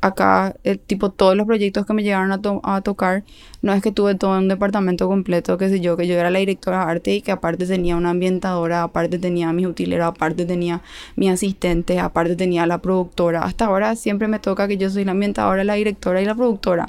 acá, 0.00 0.54
el 0.64 0.78
tipo, 0.78 1.10
todos 1.10 1.36
los 1.36 1.46
proyectos 1.46 1.86
que 1.86 1.92
me 1.92 2.02
llegaron 2.02 2.30
a, 2.62 2.80
tocar, 2.82 3.24
no 3.62 3.72
es 3.72 3.82
que 3.82 3.90
tuve 3.90 4.14
todo 4.14 4.38
un 4.38 4.48
departamento 4.48 5.08
completo, 5.08 5.58
que 5.58 5.68
sé 5.68 5.80
yo, 5.80 5.96
que 5.96 6.06
yo 6.06 6.14
era 6.14 6.30
la 6.30 6.38
directora 6.38 6.84
de 6.84 6.90
arte 6.92 7.14
y 7.14 7.22
que 7.22 7.32
aparte 7.32 7.66
tenía 7.66 7.96
una 7.96 8.10
ambientadora, 8.10 8.84
aparte 8.84 9.18
tenía 9.18 9.52
mi 9.52 9.66
utilera, 9.66 10.06
aparte 10.06 10.44
tenía 10.44 10.82
mi 11.16 11.28
asistente, 11.28 11.98
aparte 11.98 12.36
tenía 12.36 12.66
la 12.66 12.78
productora. 12.78 13.42
Hasta 13.42 13.66
ahora 13.66 13.96
siempre 13.96 14.28
me 14.28 14.38
toca 14.38 14.68
que 14.68 14.76
yo 14.76 14.90
soy 14.90 15.04
la 15.04 15.12
ambientadora, 15.12 15.64
la 15.64 15.74
directora 15.74 16.22
y 16.22 16.24
la 16.24 16.34
productora. 16.34 16.88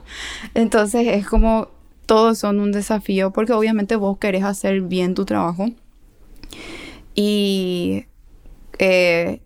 Entonces 0.54 1.08
es 1.08 1.28
como 1.28 1.70
todos 2.10 2.40
son 2.40 2.60
un 2.60 2.72
desafío 2.72 3.32
porque 3.32 3.54
obviamente 3.54 3.96
vos 3.96 4.18
querés 4.18 4.44
hacer 4.44 4.82
bien 4.82 5.14
tu 5.14 5.26
trabajo. 5.26 5.70
Y 7.14 8.06
eh, 8.80 9.44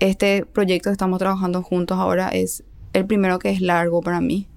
este 0.00 0.44
proyecto 0.44 0.90
que 0.90 0.94
estamos 0.94 1.20
trabajando 1.20 1.62
juntos 1.62 1.98
ahora 1.98 2.28
es 2.30 2.64
el 2.94 3.06
primero 3.06 3.38
que 3.38 3.50
es 3.50 3.60
largo 3.60 4.00
para 4.00 4.20
mí. 4.20 4.48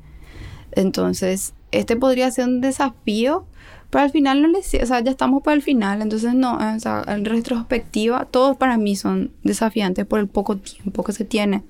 Entonces, 0.72 1.54
este 1.72 1.96
podría 1.96 2.32
ser 2.32 2.46
un 2.46 2.60
desafío, 2.60 3.46
pero 3.92 4.04
al 4.04 4.10
final 4.10 4.42
no 4.42 4.48
le, 4.48 4.58
o 4.58 4.86
sea, 4.88 5.02
ya 5.02 5.12
estamos 5.12 5.44
para 5.44 5.54
el 5.54 5.62
final, 5.62 6.02
entonces 6.02 6.34
no, 6.34 6.56
o 6.56 6.80
sea, 6.80 7.04
en 7.06 7.24
retrospectiva, 7.24 8.26
todos 8.32 8.58
para 8.58 8.80
mí 8.80 8.96
son 8.96 9.32
desafiantes 9.44 10.08
por 10.08 10.20
el 10.20 10.28
poco 10.28 10.58
tiempo 10.58 11.04
que 11.04 11.14
se 11.14 11.24
tiene 11.24 11.62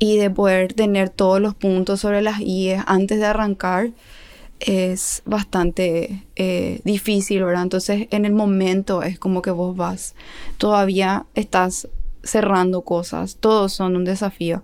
y 0.00 0.16
de 0.16 0.28
poder 0.28 0.72
tener 0.72 1.08
todos 1.08 1.40
los 1.40 1.54
puntos 1.54 2.00
sobre 2.00 2.20
las 2.20 2.40
IES 2.40 2.82
antes 2.88 3.20
de 3.20 3.26
arrancar 3.26 3.92
es 4.60 5.22
bastante 5.26 6.24
eh, 6.36 6.80
difícil, 6.84 7.44
¿verdad? 7.44 7.64
Entonces 7.64 8.08
en 8.10 8.24
el 8.24 8.32
momento 8.32 9.02
es 9.02 9.18
como 9.18 9.42
que 9.42 9.50
vos 9.50 9.76
vas, 9.76 10.14
todavía 10.58 11.26
estás 11.34 11.88
cerrando 12.22 12.82
cosas, 12.82 13.36
todos 13.36 13.72
son 13.72 13.96
un 13.96 14.04
desafío. 14.04 14.62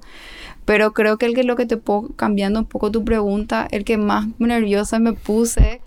Pero 0.65 0.93
creo 0.93 1.19
que 1.19 1.27
el 1.27 1.35
que 1.35 1.45
lo 1.45 1.57
que 1.57 1.67
te 1.67 1.77
puedo, 1.77 2.09
cambiando 2.17 2.61
un 2.61 2.67
poco 2.67 2.91
tu 2.91 3.05
pregunta, 3.05 3.67
el 3.71 3.85
que 3.85 3.97
más 3.97 4.27
nerviosa 4.39 4.99
me 4.99 5.13
puse, 5.13 5.81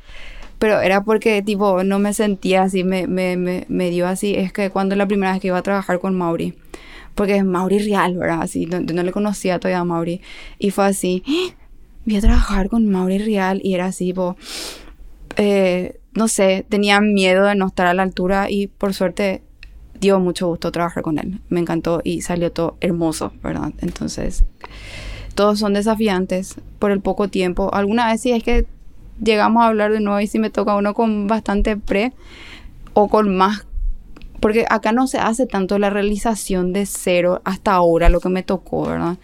pero 0.60 0.81
era 0.81 1.03
porque 1.03 1.41
tipo 1.41 1.83
no 1.83 2.00
me 2.00 2.13
sentía 2.13 2.63
así, 2.63 2.83
me, 2.83 3.07
me, 3.07 3.38
me, 3.38 3.65
me 3.69 3.89
dio 3.89 4.07
así, 4.07 4.36
es 4.36 4.53
que 4.53 4.69
cuando 4.69 4.95
la 4.95 5.07
primera 5.07 5.31
vez 5.31 5.41
que 5.41 5.48
iba 5.48 5.57
a 5.57 5.63
trabajar 5.63 6.00
con 6.00 6.15
Mauri, 6.15 6.53
porque 7.15 7.36
es 7.38 7.45
Mauri 7.45 7.79
real, 7.79 8.17
¿verdad? 8.17 8.41
Así, 8.41 8.65
no, 8.65 8.79
no 8.79 9.03
le 9.03 9.12
conocía 9.12 9.60
todavía 9.60 9.79
a 9.79 9.86
Mauri, 9.86 10.22
y 10.60 10.72
fue 10.72 10.86
así, 10.86 11.24
¡Ah! 11.27 11.62
Voy 12.05 12.15
a 12.17 12.22
trabajar 12.22 12.69
con 12.69 12.89
Mauri 12.89 13.17
real, 13.17 13.62
y 13.63 13.74
era 13.74 13.86
así, 13.88 14.13
eh, 15.38 16.00
no 16.13 16.27
sé, 16.27 16.65
tenía 16.69 17.01
miedo 17.01 17.45
de 17.45 17.55
no 17.55 17.67
estar 17.67 17.88
a 17.88 17.93
la 17.93 18.03
altura, 18.03 18.50
y 18.50 18.67
por 18.67 18.93
suerte 18.93 19.41
dio 20.00 20.19
mucho 20.19 20.48
gusto 20.48 20.72
trabajar 20.72 21.03
con 21.03 21.17
él. 21.17 21.39
Me 21.50 21.60
encantó 21.60 22.01
y 22.03 22.22
salió 22.22 22.51
todo 22.51 22.77
hermoso, 22.81 23.31
¿verdad? 23.41 23.72
Entonces, 23.79 24.43
todos 25.36 25.60
son 25.60 25.74
desafiantes 25.74 26.55
por 26.79 26.91
el 26.91 27.01
poco 27.01 27.29
tiempo. 27.29 27.74
Alguna 27.74 28.07
vez 28.07 28.22
sí 28.22 28.31
es 28.31 28.43
que 28.43 28.65
llegamos 29.24 29.63
a 29.63 29.67
hablar 29.67 29.91
de 29.91 30.00
nuevo 30.00 30.19
y 30.19 30.27
si 30.27 30.39
me 30.39 30.50
toca 30.50 30.75
uno 30.75 30.93
con 30.93 31.27
bastante 31.27 31.77
pre 31.77 32.13
o 32.93 33.07
con 33.07 33.36
más 33.36 33.65
porque 34.43 34.65
acá 34.69 34.91
no 34.91 35.07
se 35.07 35.19
hace 35.19 35.45
tanto 35.45 35.79
la 35.79 35.89
realización 35.89 36.74
de 36.74 36.86
cero 36.86 37.41
hasta 37.45 37.72
ahora 37.72 38.10
lo 38.10 38.19
que 38.19 38.27
me 38.27 38.43
tocó, 38.43 38.88
¿verdad? 38.88 39.17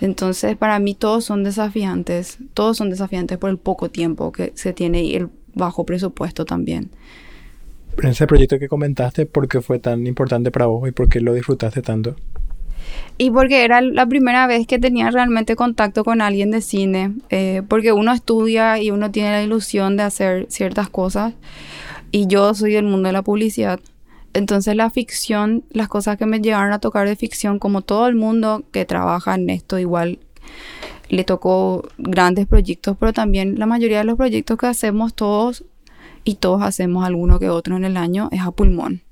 Entonces, 0.00 0.56
para 0.56 0.78
mí 0.78 0.94
todos 0.94 1.24
son 1.24 1.44
desafiantes, 1.44 2.38
todos 2.52 2.76
son 2.76 2.90
desafiantes 2.90 3.38
por 3.38 3.50
el 3.50 3.58
poco 3.58 3.90
tiempo 3.90 4.32
que 4.32 4.52
se 4.54 4.72
tiene 4.72 5.02
y 5.02 5.14
el 5.14 5.28
bajo 5.54 5.84
presupuesto 5.84 6.44
también 6.44 6.90
ese 8.02 8.26
proyecto 8.26 8.58
que 8.58 8.68
comentaste, 8.68 9.26
¿por 9.26 9.48
qué 9.48 9.60
fue 9.60 9.78
tan 9.78 10.06
importante 10.06 10.50
para 10.50 10.66
vos 10.66 10.88
y 10.88 10.92
por 10.92 11.08
qué 11.08 11.20
lo 11.20 11.34
disfrutaste 11.34 11.82
tanto? 11.82 12.16
Y 13.16 13.30
porque 13.30 13.64
era 13.64 13.80
la 13.80 14.06
primera 14.06 14.46
vez 14.46 14.66
que 14.66 14.78
tenía 14.78 15.10
realmente 15.10 15.56
contacto 15.56 16.04
con 16.04 16.20
alguien 16.20 16.50
de 16.50 16.60
cine, 16.60 17.14
eh, 17.30 17.62
porque 17.68 17.92
uno 17.92 18.12
estudia 18.12 18.80
y 18.80 18.90
uno 18.90 19.10
tiene 19.10 19.30
la 19.30 19.42
ilusión 19.42 19.96
de 19.96 20.02
hacer 20.02 20.46
ciertas 20.48 20.88
cosas, 20.90 21.34
y 22.10 22.26
yo 22.26 22.54
soy 22.54 22.72
del 22.72 22.84
mundo 22.84 23.08
de 23.08 23.12
la 23.12 23.22
publicidad. 23.22 23.80
Entonces 24.34 24.74
la 24.76 24.90
ficción, 24.90 25.64
las 25.70 25.88
cosas 25.88 26.18
que 26.18 26.26
me 26.26 26.40
llegaron 26.40 26.72
a 26.72 26.80
tocar 26.80 27.08
de 27.08 27.16
ficción, 27.16 27.58
como 27.58 27.82
todo 27.82 28.08
el 28.08 28.16
mundo 28.16 28.64
que 28.72 28.84
trabaja 28.84 29.34
en 29.36 29.48
esto, 29.48 29.78
igual 29.78 30.18
le 31.08 31.24
tocó 31.24 31.88
grandes 31.98 32.46
proyectos, 32.46 32.96
pero 32.98 33.12
también 33.12 33.58
la 33.58 33.66
mayoría 33.66 33.98
de 33.98 34.04
los 34.04 34.16
proyectos 34.16 34.58
que 34.58 34.66
hacemos 34.66 35.14
todos 35.14 35.64
y 36.24 36.36
todos 36.36 36.62
hacemos 36.62 37.04
alguno 37.04 37.38
que 37.38 37.48
otro 37.48 37.76
en 37.76 37.84
el 37.84 37.96
año, 37.96 38.28
es 38.32 38.40
a 38.40 38.50
pulmón. 38.50 39.02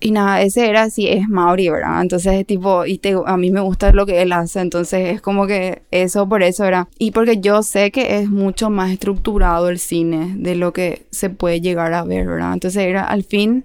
Y 0.00 0.10
nada, 0.10 0.42
ese 0.42 0.68
era 0.68 0.82
así, 0.82 1.06
es 1.06 1.28
Mauri, 1.28 1.70
¿verdad? 1.70 2.02
Entonces, 2.02 2.44
tipo, 2.44 2.84
y 2.84 2.98
te, 2.98 3.14
a 3.24 3.36
mí 3.36 3.52
me 3.52 3.60
gusta 3.60 3.92
lo 3.92 4.04
que 4.04 4.20
él 4.20 4.32
hace, 4.32 4.60
entonces 4.60 5.14
es 5.14 5.20
como 5.22 5.46
que 5.46 5.82
eso 5.92 6.28
por 6.28 6.42
eso 6.42 6.64
era. 6.64 6.88
Y 6.98 7.12
porque 7.12 7.38
yo 7.38 7.62
sé 7.62 7.92
que 7.92 8.18
es 8.18 8.28
mucho 8.28 8.68
más 8.68 8.90
estructurado 8.90 9.68
el 9.68 9.78
cine 9.78 10.34
de 10.36 10.56
lo 10.56 10.72
que 10.72 11.06
se 11.12 11.30
puede 11.30 11.60
llegar 11.60 11.94
a 11.94 12.02
ver, 12.02 12.26
¿verdad? 12.26 12.52
Entonces 12.52 12.82
era 12.82 13.04
al 13.04 13.22
fin 13.22 13.64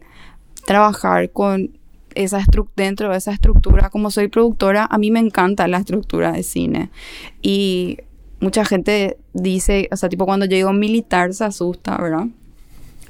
trabajar 0.67 1.31
con 1.31 1.71
esa 2.13 2.43
dentro 2.75 3.09
de 3.09 3.17
esa 3.17 3.31
estructura. 3.31 3.89
Como 3.89 4.11
soy 4.11 4.27
productora, 4.27 4.85
a 4.89 4.97
mí 4.97 5.11
me 5.11 5.19
encanta 5.19 5.67
la 5.67 5.77
estructura 5.77 6.33
de 6.33 6.43
cine. 6.43 6.89
Y 7.41 7.99
mucha 8.41 8.65
gente 8.65 9.17
dice, 9.33 9.87
o 9.91 9.95
sea, 9.95 10.09
tipo 10.09 10.25
cuando 10.25 10.45
yo 10.45 10.57
digo 10.57 10.73
militar 10.73 11.33
se 11.33 11.45
asusta, 11.45 11.97
¿verdad? 11.97 12.27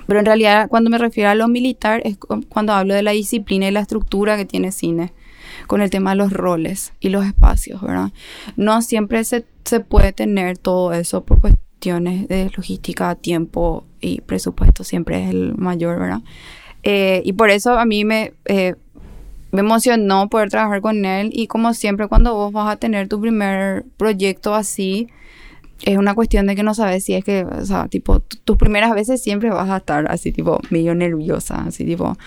Pero 0.05 0.19
en 0.19 0.25
realidad 0.27 0.69
cuando 0.69 0.91
me 0.91 0.99
refiero 0.99 1.31
a 1.31 1.35
lo 1.35 1.47
militar 1.47 2.01
es 2.05 2.17
cuando 2.47 2.73
hablo 2.73 2.93
de 2.93 3.01
la 3.01 3.11
disciplina 3.11 3.67
y 3.67 3.71
la 3.71 3.79
estructura 3.79 4.37
que 4.37 4.45
tiene 4.45 4.71
cine 4.71 5.11
con 5.65 5.81
el 5.81 5.89
tema 5.89 6.11
de 6.11 6.17
los 6.17 6.31
roles 6.31 6.93
y 6.99 7.09
los 7.09 7.25
espacios, 7.25 7.81
¿verdad? 7.81 8.11
No 8.55 8.83
siempre 8.83 9.23
se, 9.23 9.45
se 9.65 9.79
puede 9.79 10.13
tener 10.13 10.59
todo 10.59 10.93
eso 10.93 11.25
por 11.25 11.41
cuestiones 11.41 12.27
de 12.27 12.51
logística, 12.55 13.15
tiempo 13.15 13.83
y 13.99 14.21
presupuesto, 14.21 14.83
siempre 14.83 15.23
es 15.23 15.31
el 15.31 15.55
mayor, 15.55 15.99
¿verdad? 15.99 16.21
Eh, 16.89 17.21
y 17.25 17.33
por 17.33 17.49
eso 17.49 17.77
a 17.77 17.83
mí 17.83 18.05
me, 18.05 18.31
eh, 18.45 18.75
me 19.51 19.59
emocionó 19.59 20.29
poder 20.29 20.49
trabajar 20.49 20.79
con 20.79 21.03
él 21.03 21.31
y 21.33 21.47
como 21.47 21.73
siempre 21.73 22.07
cuando 22.07 22.33
vos 22.33 22.53
vas 22.53 22.71
a 22.71 22.77
tener 22.77 23.09
tu 23.09 23.19
primer 23.19 23.83
proyecto 23.97 24.55
así, 24.55 25.09
es 25.81 25.97
una 25.97 26.15
cuestión 26.15 26.47
de 26.47 26.55
que 26.55 26.63
no 26.63 26.73
sabes 26.73 27.03
si 27.03 27.13
es 27.13 27.25
que, 27.25 27.43
o 27.43 27.65
sea, 27.65 27.89
tipo, 27.89 28.21
tus 28.21 28.55
primeras 28.55 28.93
veces 28.95 29.21
siempre 29.21 29.49
vas 29.49 29.69
a 29.69 29.77
estar 29.77 30.09
así, 30.09 30.31
tipo, 30.31 30.61
medio 30.69 30.95
nerviosa, 30.95 31.65
así, 31.65 31.83
tipo, 31.83 32.17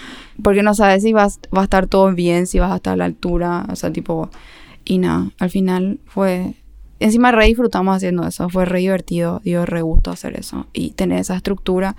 porque 0.43 0.63
no 0.63 0.75
sabes 0.75 1.05
si 1.05 1.15
vas, 1.15 1.41
va 1.57 1.63
a 1.63 1.65
estar 1.65 1.87
todo 1.87 2.13
bien, 2.13 2.47
si 2.47 2.59
vas 2.59 2.71
a 2.71 2.77
estar 2.77 2.93
a 2.93 2.97
la 2.97 3.07
altura, 3.07 3.65
o 3.73 3.77
sea, 3.77 3.91
tipo, 3.91 4.29
y 4.85 4.99
nada, 4.99 5.31
al 5.39 5.49
final 5.49 6.01
fue, 6.05 6.53
encima 6.99 7.33
re 7.33 7.47
disfrutamos 7.47 7.97
haciendo 7.97 8.27
eso, 8.27 8.51
fue 8.51 8.67
re 8.67 8.81
divertido, 8.81 9.41
dio 9.43 9.65
re 9.65 9.81
gusto 9.81 10.11
hacer 10.11 10.39
eso 10.39 10.67
y 10.75 10.91
tener 10.91 11.21
esa 11.21 11.35
estructura. 11.35 11.97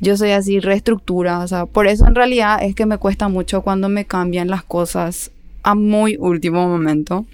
Yo 0.00 0.16
soy 0.16 0.30
así, 0.30 0.60
reestructura, 0.60 1.40
o 1.40 1.48
sea, 1.48 1.66
por 1.66 1.86
eso 1.86 2.06
en 2.06 2.14
realidad 2.14 2.62
es 2.62 2.74
que 2.74 2.86
me 2.86 2.98
cuesta 2.98 3.28
mucho 3.28 3.62
cuando 3.62 3.88
me 3.88 4.06
cambian 4.06 4.48
las 4.48 4.64
cosas 4.64 5.30
a 5.62 5.74
muy 5.74 6.16
último 6.18 6.66
momento. 6.68 7.26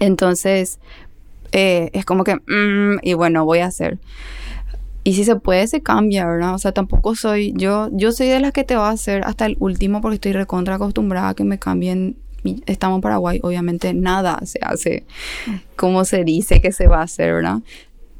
Entonces, 0.00 0.78
eh, 1.52 1.90
es 1.92 2.04
como 2.04 2.24
que, 2.24 2.36
mm, 2.36 2.98
y 3.02 3.14
bueno, 3.14 3.44
voy 3.44 3.60
a 3.60 3.66
hacer. 3.66 3.98
Y 5.04 5.14
si 5.14 5.24
se 5.24 5.36
puede, 5.36 5.66
se 5.66 5.82
cambia, 5.82 6.26
¿verdad? 6.26 6.54
O 6.54 6.58
sea, 6.58 6.72
tampoco 6.72 7.14
soy, 7.14 7.52
yo, 7.56 7.88
yo 7.92 8.12
soy 8.12 8.28
de 8.28 8.40
las 8.40 8.52
que 8.52 8.64
te 8.64 8.76
va 8.76 8.88
a 8.88 8.92
hacer 8.92 9.22
hasta 9.24 9.46
el 9.46 9.56
último 9.58 10.00
porque 10.00 10.14
estoy 10.16 10.32
recontra 10.32 10.76
acostumbrada 10.76 11.30
a 11.30 11.34
que 11.34 11.44
me 11.44 11.58
cambien. 11.58 12.16
Estamos 12.66 12.96
en 12.96 13.02
Paraguay, 13.02 13.40
obviamente 13.42 13.94
nada 13.94 14.40
se 14.44 14.58
hace 14.62 15.04
como 15.76 16.04
se 16.04 16.24
dice 16.24 16.60
que 16.60 16.72
se 16.72 16.88
va 16.88 16.98
a 16.98 17.02
hacer, 17.04 17.32
¿verdad? 17.34 17.58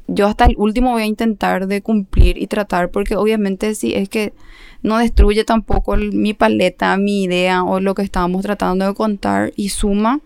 Yo 0.07 0.27
hasta 0.27 0.45
el 0.45 0.55
último 0.57 0.91
voy 0.91 1.03
a 1.03 1.05
intentar 1.05 1.67
de 1.67 1.81
cumplir 1.81 2.37
y 2.37 2.47
tratar 2.47 2.91
porque 2.91 3.15
obviamente 3.15 3.73
si 3.75 3.93
es 3.93 4.09
que 4.09 4.33
no 4.81 4.97
destruye 4.97 5.45
tampoco 5.45 5.95
mi 5.95 6.33
paleta, 6.33 6.97
mi 6.97 7.23
idea 7.23 7.63
o 7.63 7.79
lo 7.79 7.95
que 7.95 8.01
estábamos 8.01 8.43
tratando 8.43 8.85
de 8.85 8.93
contar 8.93 9.53
y 9.55 9.69
suma, 9.69 10.19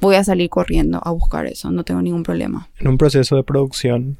voy 0.00 0.16
a 0.16 0.24
salir 0.24 0.48
corriendo 0.48 1.00
a 1.04 1.10
buscar 1.10 1.46
eso, 1.46 1.70
no 1.70 1.84
tengo 1.84 2.02
ningún 2.02 2.22
problema. 2.22 2.68
En 2.78 2.88
un 2.88 2.98
proceso 2.98 3.36
de 3.36 3.42
producción, 3.42 4.16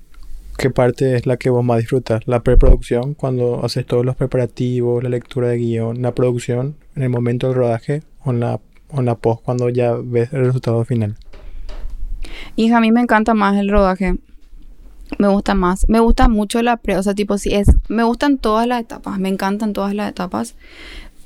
¿qué 0.59 0.71
parte 0.71 1.16
es 1.16 1.26
la 1.26 1.37
que 1.37 1.50
vos 1.50 1.64
más 1.64 1.78
disfrutas? 1.78 2.23
¿La 2.26 2.42
preproducción, 2.42 3.14
cuando 3.14 3.64
haces 3.64 3.87
todos 3.87 4.04
los 4.04 4.16
preparativos, 4.16 5.02
la 5.02 5.09
lectura 5.09 5.49
de 5.49 5.59
guion, 5.59 6.02
la 6.02 6.14
producción 6.14 6.76
en 6.95 7.02
el 7.02 7.09
momento 7.09 7.49
del 7.49 7.56
rodaje 7.56 8.02
o 8.25 8.30
en 8.30 8.40
la, 8.40 8.61
o 8.90 9.00
en 9.00 9.06
la 9.06 9.14
post 9.14 9.42
cuando 9.42 9.68
ya 9.71 9.95
ves 9.95 10.33
el 10.33 10.45
resultado 10.45 10.85
final? 10.85 11.16
Hija, 12.56 12.78
a 12.78 12.80
mí 12.80 12.92
me 12.92 13.00
encanta 13.00 13.35
más 13.35 13.56
el 13.56 13.71
rodaje. 13.71 14.16
Me 15.18 15.28
gusta 15.28 15.54
más. 15.54 15.88
Me 15.88 16.00
gusta 16.00 16.28
mucho 16.28 16.62
la 16.62 16.76
pre, 16.76 16.96
o 16.96 17.02
sea, 17.02 17.14
tipo, 17.14 17.38
si 17.38 17.54
es, 17.54 17.68
me 17.88 18.02
gustan 18.02 18.38
todas 18.38 18.66
las 18.66 18.80
etapas, 18.80 19.18
me 19.18 19.28
encantan 19.28 19.72
todas 19.72 19.94
las 19.94 20.10
etapas, 20.10 20.54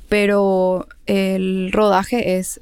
pero 0.09 0.87
el 1.07 1.71
rodaje 1.73 2.39
es, 2.39 2.61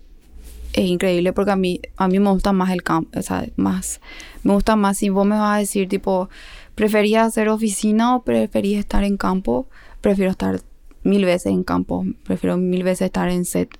es 0.72 0.84
increíble 0.84 1.32
porque 1.32 1.50
a 1.50 1.56
mí, 1.56 1.80
a 1.96 2.08
mí 2.08 2.18
me 2.18 2.30
gusta 2.30 2.52
más 2.52 2.70
el 2.70 2.82
campo, 2.82 3.18
o 3.18 3.22
sea, 3.22 3.46
más, 3.56 4.00
me 4.42 4.52
gusta 4.52 4.76
más 4.76 4.98
si 4.98 5.08
vos 5.08 5.26
me 5.26 5.38
vas 5.38 5.56
a 5.56 5.58
decir, 5.58 5.88
tipo, 5.88 6.28
¿preferías 6.74 7.26
hacer 7.26 7.48
oficina 7.48 8.16
o 8.16 8.22
preferías 8.22 8.80
estar 8.80 9.04
en 9.04 9.16
campo? 9.16 9.66
Prefiero 10.00 10.30
estar 10.30 10.60
mil 11.02 11.24
veces 11.24 11.52
en 11.52 11.64
campo, 11.64 12.04
prefiero 12.24 12.56
mil 12.56 12.82
veces 12.82 13.06
estar 13.06 13.28
en 13.28 13.44
set. 13.44 13.70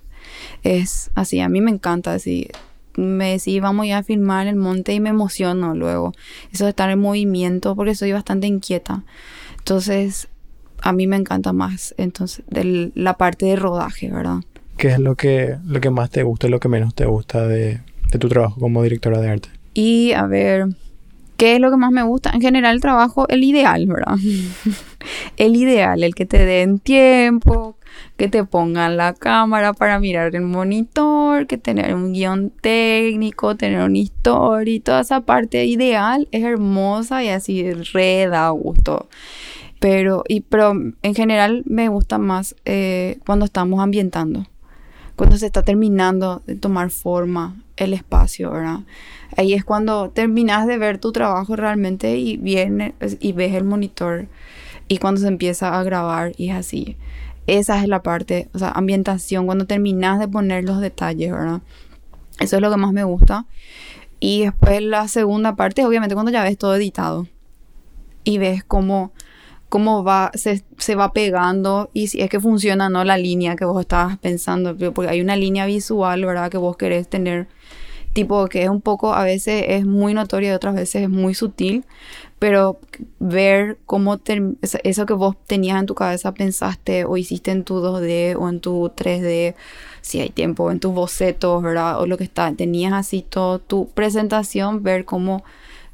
Es 0.63 1.11
así, 1.15 1.41
a 1.41 1.49
mí 1.49 1.61
me 1.61 1.71
encanta 1.71 2.13
así. 2.13 2.49
Me 2.99 3.33
decís, 3.33 3.61
vamos 3.61 3.87
ya 3.87 3.99
a 3.99 4.03
filmar 4.03 4.47
el 4.47 4.57
monte 4.57 4.93
y 4.93 5.01
me 5.01 5.11
emociono 5.11 5.75
luego. 5.75 6.13
Eso 6.53 6.65
de 6.65 6.71
estar 6.71 6.91
en 6.91 6.99
movimiento, 6.99 7.75
porque 7.77 7.95
soy 7.95 8.13
bastante 8.13 8.47
inquieta. 8.47 9.05
Entonces, 9.59 10.29
a 10.83 10.93
mí 10.93 11.07
me 11.07 11.17
encanta 11.17 11.53
más 11.53 11.95
entonces 11.99 12.45
de 12.49 12.93
la 12.95 13.15
parte 13.15 13.47
de 13.47 13.57
rodaje, 13.57 14.11
¿verdad? 14.11 14.39
¿Qué 14.77 14.89
es 14.89 14.99
lo 14.99 15.17
que, 15.17 15.57
lo 15.65 15.81
que 15.81 15.91
más 15.91 16.11
te 16.11 16.23
gusta 16.23 16.47
y 16.47 16.51
lo 16.51 16.61
que 16.61 16.69
menos 16.69 16.95
te 16.95 17.07
gusta 17.07 17.47
de, 17.47 17.81
de 18.11 18.19
tu 18.19 18.29
trabajo 18.29 18.61
como 18.61 18.83
directora 18.83 19.21
de 19.21 19.31
arte? 19.31 19.49
Y 19.75 20.13
a 20.13 20.27
ver, 20.27 20.69
¿qué 21.39 21.55
es 21.55 21.61
lo 21.61 21.71
que 21.71 21.79
más 21.79 21.93
me 21.93 22.03
gusta? 22.03 22.31
En 22.35 22.43
general, 22.43 22.75
el 22.75 22.83
trabajo, 22.83 23.27
el 23.29 23.45
ideal, 23.45 23.87
¿verdad? 23.87 24.17
el 25.39 25.57
ideal, 25.57 26.03
el 26.03 26.15
que 26.15 26.27
te 26.27 26.45
den 26.45 26.81
tiempo, 26.81 27.77
que 28.17 28.29
te 28.29 28.45
pongan 28.45 28.97
la 28.97 29.15
cámara 29.15 29.73
para 29.73 30.01
mirar 30.01 30.35
el 30.35 30.43
monitor, 30.43 31.47
que 31.47 31.57
tener 31.57 31.95
un 31.95 32.13
guion 32.13 32.51
técnico, 32.51 33.57
tener 33.57 33.83
una 33.83 33.99
historia 33.99 34.83
toda 34.83 35.01
esa 35.01 35.21
parte 35.21 35.65
ideal 35.65 36.29
es 36.33 36.43
hermosa 36.43 37.23
y 37.23 37.29
así 37.29 37.73
re 37.73 38.27
da 38.27 38.51
gusto. 38.51 39.09
Pero, 39.79 40.25
y, 40.27 40.41
pero 40.41 40.73
en 40.73 41.15
general 41.15 41.63
me 41.67 41.89
gusta 41.89 42.19
más 42.19 42.57
eh, 42.65 43.21
cuando 43.25 43.45
estamos 43.45 43.81
ambientando, 43.81 44.45
cuando 45.15 45.37
se 45.37 45.47
está 45.47 45.63
terminando 45.63 46.43
de 46.47 46.57
tomar 46.57 46.91
forma 46.91 47.63
el 47.79 47.95
espacio, 47.95 48.51
¿verdad? 48.51 48.81
Ahí 49.37 49.55
es 49.55 49.65
cuando 49.65 50.11
terminas 50.11 50.67
de 50.67 50.79
ver 50.79 50.99
tu 50.99 51.13
trabajo 51.13 51.57
realmente 51.57 52.17
y, 52.17 52.37
viene, 52.37 52.95
y 53.21 53.33
ves 53.33 53.55
el 53.55 53.65
monitor 53.65 54.27
y 54.89 54.99
cuando 54.99 55.21
se 55.21 55.29
empieza 55.29 55.79
a 55.79 55.83
grabar 55.83 56.33
y 56.37 56.51
es 56.51 56.57
así. 56.57 56.97
Esa 57.47 57.81
es 57.81 57.89
la 57.89 58.03
parte, 58.03 58.49
o 58.53 58.59
sea, 58.59 58.71
ambientación, 58.71 59.47
cuando 59.47 59.67
terminas 59.67 60.19
de 60.19 60.29
poner 60.29 60.65
los 60.65 60.81
detalles, 60.81 61.33
¿verdad? 61.33 61.63
Eso 62.41 62.57
es 62.57 62.63
lo 62.63 62.71
que 62.71 62.77
más 62.77 62.93
me 62.93 63.05
gusta. 63.05 63.47
Y 64.21 64.43
después 64.43 64.83
la 64.83 65.09
segunda 65.09 65.57
parte, 65.57 65.85
obviamente, 65.85 66.15
cuando 66.15 66.33
ya 66.33 66.43
ves 66.43 66.59
todo 66.59 66.75
editado 66.75 67.27
y 68.25 68.39
ves 68.39 68.65
cómo, 68.65 69.13
cómo 69.69 70.05
va, 70.05 70.31
se, 70.35 70.65
se 70.77 70.95
va 70.95 71.13
pegando 71.13 71.91
y 71.93 72.09
si 72.09 72.21
es 72.21 72.29
que 72.29 72.41
funciona 72.41 72.89
no 72.89 73.05
la 73.05 73.17
línea 73.17 73.57
que 73.57 73.65
vos 73.65 73.81
estabas 73.81 74.19
pensando, 74.19 74.77
porque 74.93 75.11
hay 75.11 75.21
una 75.21 75.37
línea 75.37 75.67
visual, 75.67 76.25
¿verdad? 76.25 76.51
Que 76.51 76.59
vos 76.59 76.77
querés 76.77 77.09
tener, 77.09 77.49
tipo 78.19 78.49
que 78.49 78.65
es 78.65 78.69
un 78.69 78.81
poco, 78.81 79.15
a 79.15 79.23
veces 79.23 79.65
es 79.69 79.87
muy 79.87 80.13
notoria 80.13 80.51
y 80.51 80.53
otras 80.53 80.75
veces 80.75 81.03
es 81.03 81.09
muy 81.09 81.35
sutil, 81.35 81.85
pero 82.41 82.81
ver 83.21 83.79
cómo 83.87 84.19
eso 84.83 85.07
que 85.07 85.15
vos 85.15 85.37
tenías 85.47 85.79
en 85.79 85.87
tu 85.87 85.95
cabeza 85.95 86.35
pensaste 86.35 87.05
o 87.05 87.17
hiciste 87.17 87.53
en 87.53 87.63
tu 87.63 87.81
2D 87.81 88.37
o 88.37 88.49
en 88.49 88.59
tu 88.59 88.89
3D, 88.89 89.55
si 90.01 90.21
hay 90.21 90.31
tiempo, 90.31 90.73
en 90.73 90.81
tus 90.81 90.93
bocetos, 90.93 91.63
¿verdad? 91.63 92.01
O 92.01 92.09
lo 92.09 92.17
que 92.17 92.25
está, 92.25 92.53
tenías 92.53 92.93
así 92.93 93.23
todo 93.23 93.61
tu 93.61 93.89
presentación, 93.91 94.83
ver 94.83 95.05
cómo 95.05 95.45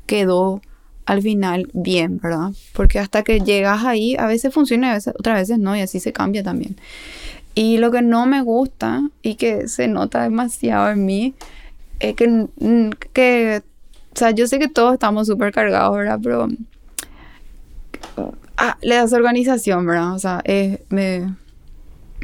quedó 0.06 0.62
al 1.04 1.20
final 1.20 1.68
bien, 1.74 2.20
¿verdad? 2.22 2.52
Porque 2.72 3.00
hasta 3.00 3.22
que 3.22 3.40
llegas 3.40 3.84
ahí, 3.84 4.16
a 4.18 4.24
veces 4.26 4.54
funciona 4.54 4.86
y 4.86 4.90
a 4.92 4.94
veces, 4.94 5.14
otras 5.18 5.40
veces 5.40 5.58
no, 5.58 5.76
y 5.76 5.82
así 5.82 6.00
se 6.00 6.14
cambia 6.14 6.42
también. 6.42 6.76
Y 7.54 7.76
lo 7.76 7.90
que 7.90 8.00
no 8.00 8.24
me 8.24 8.40
gusta 8.40 9.10
y 9.20 9.34
que 9.34 9.68
se 9.68 9.88
nota 9.88 10.22
demasiado 10.22 10.90
en 10.90 11.04
mí 11.04 11.34
es 12.00 12.14
que, 12.14 12.48
que 13.12 13.62
o 14.14 14.16
sea, 14.16 14.30
yo 14.30 14.46
sé 14.46 14.60
que 14.60 14.68
todos 14.68 14.94
estamos 14.94 15.26
súper 15.26 15.52
cargados, 15.52 15.96
¿verdad? 15.96 16.20
Pero 16.22 16.48
ah, 18.56 18.78
la 18.80 19.02
desorganización, 19.02 19.84
¿verdad? 19.86 20.14
O 20.14 20.18
sea, 20.20 20.42
me, 20.88 21.34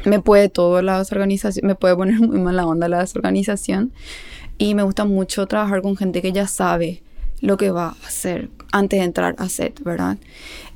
me 0.05 0.19
puede 0.21 0.47
todo 0.47 0.81
la 0.81 0.99
desorganización, 0.99 1.67
me 1.67 1.75
puede 1.75 1.95
poner 1.95 2.19
muy 2.19 2.39
mal 2.39 2.55
la 2.55 2.65
onda 2.65 2.87
la 2.87 2.99
desorganización. 2.99 3.91
Y 4.57 4.75
me 4.75 4.83
gusta 4.83 5.05
mucho 5.05 5.47
trabajar 5.47 5.81
con 5.81 5.97
gente 5.97 6.21
que 6.21 6.31
ya 6.31 6.47
sabe 6.47 7.01
lo 7.41 7.57
que 7.57 7.71
va 7.71 7.87
a 7.87 8.07
hacer 8.07 8.49
antes 8.71 8.99
de 8.99 9.05
entrar 9.05 9.35
a 9.37 9.49
set, 9.49 9.83
¿verdad? 9.83 10.17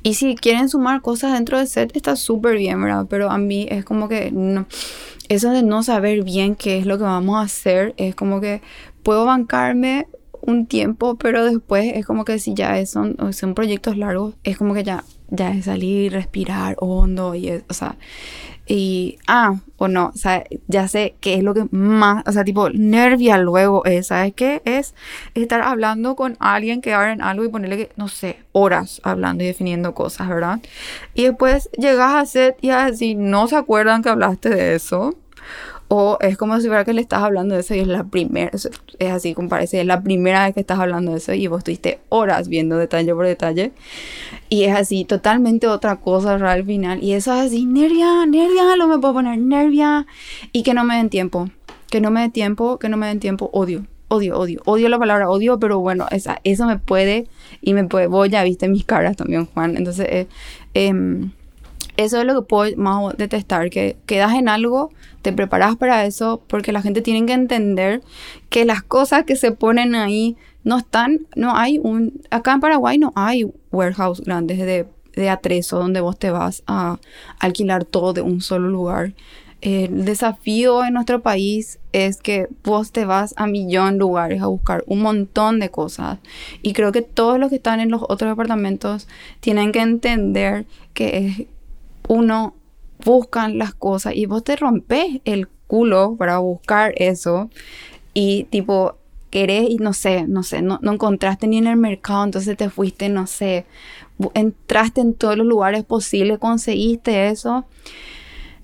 Y 0.06 0.14
si 0.14 0.36
quieren 0.36 0.68
sumar 0.68 1.02
cosas 1.02 1.32
dentro 1.32 1.58
del 1.58 1.66
set, 1.66 1.96
está 1.96 2.14
súper 2.14 2.56
bien, 2.56 2.80
¿verdad? 2.80 3.06
Pero 3.10 3.28
a 3.28 3.38
mí 3.38 3.66
es 3.68 3.84
como 3.84 4.08
que 4.08 4.30
no, 4.30 4.66
eso 5.28 5.50
de 5.50 5.64
no 5.64 5.82
saber 5.82 6.22
bien 6.22 6.54
qué 6.54 6.78
es 6.78 6.86
lo 6.86 6.96
que 6.96 7.02
vamos 7.02 7.38
a 7.38 7.40
hacer, 7.40 7.92
es 7.96 8.14
como 8.14 8.40
que 8.40 8.62
puedo 9.02 9.24
bancarme 9.24 10.06
un 10.42 10.66
tiempo, 10.66 11.16
pero 11.16 11.44
después 11.44 11.90
es 11.92 12.06
como 12.06 12.24
que 12.24 12.38
si 12.38 12.54
ya 12.54 12.86
son, 12.86 13.16
son 13.32 13.54
proyectos 13.54 13.96
largos, 13.96 14.36
es 14.44 14.56
como 14.56 14.74
que 14.74 14.84
ya, 14.84 15.02
ya 15.28 15.50
es 15.50 15.64
salir, 15.66 16.12
respirar 16.12 16.76
hondo 16.78 17.34
y 17.34 17.62
o 17.68 17.74
sea, 17.74 17.96
y, 18.68 19.18
ah, 19.28 19.60
o 19.76 19.86
no, 19.86 20.10
o 20.12 20.18
sea, 20.18 20.44
ya 20.66 20.88
sé 20.88 21.14
qué 21.20 21.34
es 21.34 21.44
lo 21.44 21.54
que 21.54 21.66
más, 21.70 22.24
o 22.26 22.32
sea, 22.32 22.42
tipo, 22.42 22.68
nervia 22.70 23.38
luego 23.38 23.84
es, 23.84 24.08
¿sabes 24.08 24.34
qué? 24.34 24.60
Es 24.64 24.94
estar 25.34 25.62
hablando 25.62 26.16
con 26.16 26.36
alguien 26.40 26.80
que 26.80 26.90
en 26.92 27.22
algo 27.22 27.44
y 27.44 27.48
ponerle, 27.48 27.76
que, 27.76 27.90
no 27.96 28.08
sé, 28.08 28.38
horas 28.50 29.00
hablando 29.04 29.44
y 29.44 29.46
definiendo 29.46 29.94
cosas, 29.94 30.28
¿verdad? 30.28 30.60
Y 31.14 31.24
después 31.24 31.70
llegas 31.78 32.14
a 32.14 32.26
set 32.26 32.56
y 32.60 32.70
así, 32.70 33.14
no 33.14 33.46
se 33.46 33.56
acuerdan 33.56 34.02
que 34.02 34.08
hablaste 34.08 34.48
de 34.48 34.74
eso 34.74 35.14
o 35.88 36.18
es 36.20 36.36
como 36.36 36.60
si 36.60 36.66
fuera 36.66 36.84
que 36.84 36.92
le 36.92 37.00
estás 37.00 37.22
hablando 37.22 37.54
de 37.54 37.60
eso 37.60 37.74
y 37.74 37.78
es 37.78 37.86
la 37.86 38.04
primera, 38.04 38.50
es 38.52 39.10
así 39.10 39.34
como 39.34 39.48
parece, 39.48 39.80
es 39.80 39.86
la 39.86 40.02
primera 40.02 40.44
vez 40.44 40.54
que 40.54 40.60
estás 40.60 40.78
hablando 40.78 41.12
de 41.12 41.18
eso 41.18 41.32
y 41.32 41.46
vos 41.46 41.58
estuviste 41.58 42.00
horas 42.08 42.48
viendo 42.48 42.76
detalle 42.76 43.14
por 43.14 43.26
detalle. 43.26 43.72
Y 44.48 44.64
es 44.64 44.74
así, 44.74 45.04
totalmente 45.04 45.66
otra 45.66 45.96
cosa 45.96 46.34
al 46.34 46.64
final. 46.64 47.02
Y 47.02 47.12
eso 47.12 47.34
es 47.34 47.46
así, 47.46 47.66
nervia, 47.66 48.26
nervia, 48.26 48.76
lo 48.76 48.88
me 48.88 48.98
puedo 48.98 49.14
poner 49.14 49.38
nervia. 49.38 50.06
Y 50.52 50.62
que 50.62 50.74
no 50.74 50.84
me 50.84 50.96
den 50.96 51.10
tiempo, 51.10 51.50
que 51.90 52.00
no 52.00 52.10
me 52.10 52.20
den 52.20 52.32
tiempo, 52.32 52.78
que 52.78 52.88
no 52.88 52.96
me 52.96 53.06
den 53.06 53.20
tiempo, 53.20 53.50
odio. 53.52 53.84
Odio, 54.08 54.38
odio, 54.38 54.62
odio 54.66 54.88
la 54.88 55.00
palabra 55.00 55.28
odio, 55.28 55.58
pero 55.58 55.80
bueno, 55.80 56.06
esa, 56.12 56.40
eso 56.44 56.64
me 56.66 56.78
puede 56.78 57.26
y 57.60 57.74
me 57.74 57.82
puede, 57.82 58.06
vos 58.06 58.28
ya 58.30 58.44
viste 58.44 58.68
mis 58.68 58.84
caras 58.84 59.16
también, 59.16 59.46
Juan. 59.46 59.76
Entonces, 59.76 60.06
eh, 60.08 60.26
em, 60.74 61.32
eso 61.96 62.18
es 62.18 62.24
lo 62.24 62.34
que 62.34 62.46
puedo 62.46 62.76
más 62.76 63.16
detestar, 63.16 63.70
que 63.70 63.96
quedas 64.06 64.34
en 64.34 64.48
algo, 64.48 64.90
te 65.22 65.32
preparas 65.32 65.76
para 65.76 66.04
eso, 66.04 66.42
porque 66.46 66.72
la 66.72 66.82
gente 66.82 67.02
tiene 67.02 67.26
que 67.26 67.32
entender 67.32 68.02
que 68.50 68.64
las 68.64 68.82
cosas 68.82 69.24
que 69.24 69.36
se 69.36 69.52
ponen 69.52 69.94
ahí 69.94 70.36
no 70.64 70.78
están, 70.78 71.26
no 71.36 71.56
hay 71.56 71.78
un, 71.78 72.20
acá 72.30 72.52
en 72.52 72.60
Paraguay 72.60 72.98
no 72.98 73.12
hay 73.14 73.46
warehouse 73.70 74.20
grandes 74.20 74.58
de, 74.58 74.86
de 75.14 75.30
atrezo 75.30 75.78
donde 75.78 76.00
vos 76.00 76.18
te 76.18 76.30
vas 76.30 76.62
a 76.66 76.98
alquilar 77.38 77.84
todo 77.84 78.12
de 78.12 78.20
un 78.20 78.40
solo 78.40 78.68
lugar. 78.68 79.14
El 79.62 80.04
desafío 80.04 80.84
en 80.84 80.94
nuestro 80.94 81.22
país 81.22 81.78
es 81.92 82.18
que 82.18 82.48
vos 82.62 82.92
te 82.92 83.04
vas 83.06 83.32
a 83.36 83.46
millón 83.46 83.96
lugares 83.96 84.42
a 84.42 84.46
buscar 84.46 84.84
un 84.86 85.00
montón 85.00 85.60
de 85.60 85.70
cosas. 85.70 86.18
Y 86.62 86.72
creo 86.74 86.92
que 86.92 87.02
todos 87.02 87.38
los 87.38 87.48
que 87.48 87.56
están 87.56 87.80
en 87.80 87.90
los 87.90 88.02
otros 88.02 88.30
departamentos 88.30 89.08
tienen 89.40 89.72
que 89.72 89.80
entender 89.80 90.66
que 90.92 91.18
es 91.18 91.46
uno 92.08 92.54
buscan 93.04 93.58
las 93.58 93.74
cosas 93.74 94.14
y 94.14 94.26
vos 94.26 94.44
te 94.44 94.56
rompes 94.56 95.20
el 95.24 95.48
culo 95.66 96.16
para 96.16 96.38
buscar 96.38 96.94
eso 96.96 97.50
y 98.14 98.44
tipo 98.44 98.96
querés 99.30 99.68
y 99.68 99.76
no 99.76 99.92
sé, 99.92 100.26
no 100.26 100.42
sé, 100.42 100.62
no, 100.62 100.78
encontraste 100.82 101.46
ni 101.46 101.58
en 101.58 101.66
el 101.66 101.76
mercado, 101.76 102.24
entonces 102.24 102.56
te 102.56 102.70
fuiste, 102.70 103.08
no 103.08 103.26
sé, 103.26 103.66
entraste 104.34 105.00
en 105.00 105.14
todos 105.14 105.36
los 105.36 105.46
lugares 105.46 105.84
posibles, 105.84 106.38
conseguiste 106.38 107.28
eso 107.28 107.66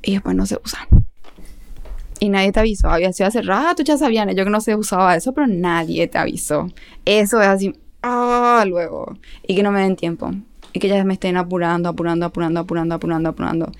y 0.02 0.12
después 0.12 0.34
no 0.34 0.46
se 0.46 0.58
usa. 0.64 0.88
Y 2.20 2.28
nadie 2.28 2.52
te 2.52 2.60
avisó, 2.60 2.88
había 2.88 3.12
sido 3.12 3.26
hace 3.26 3.42
rato, 3.42 3.82
ya 3.82 3.98
sabían 3.98 4.30
ellos 4.30 4.44
que 4.44 4.50
no 4.50 4.60
se 4.60 4.76
usaba 4.76 5.16
eso, 5.16 5.34
pero 5.34 5.48
nadie 5.48 6.06
te 6.06 6.18
avisó. 6.18 6.68
Eso 7.04 7.42
es 7.42 7.48
así, 7.48 7.74
ah, 8.02 8.64
luego, 8.66 9.18
y 9.46 9.56
que 9.56 9.62
no 9.64 9.72
me 9.72 9.80
den 9.80 9.96
tiempo 9.96 10.30
y 10.72 10.78
que 10.78 10.88
ya 10.88 11.04
me 11.04 11.14
estén 11.14 11.36
apurando, 11.36 11.88
apurando, 11.88 12.26
apurando, 12.26 12.60
apurando, 12.60 12.94
apurando, 12.94 13.28
apurando. 13.28 13.72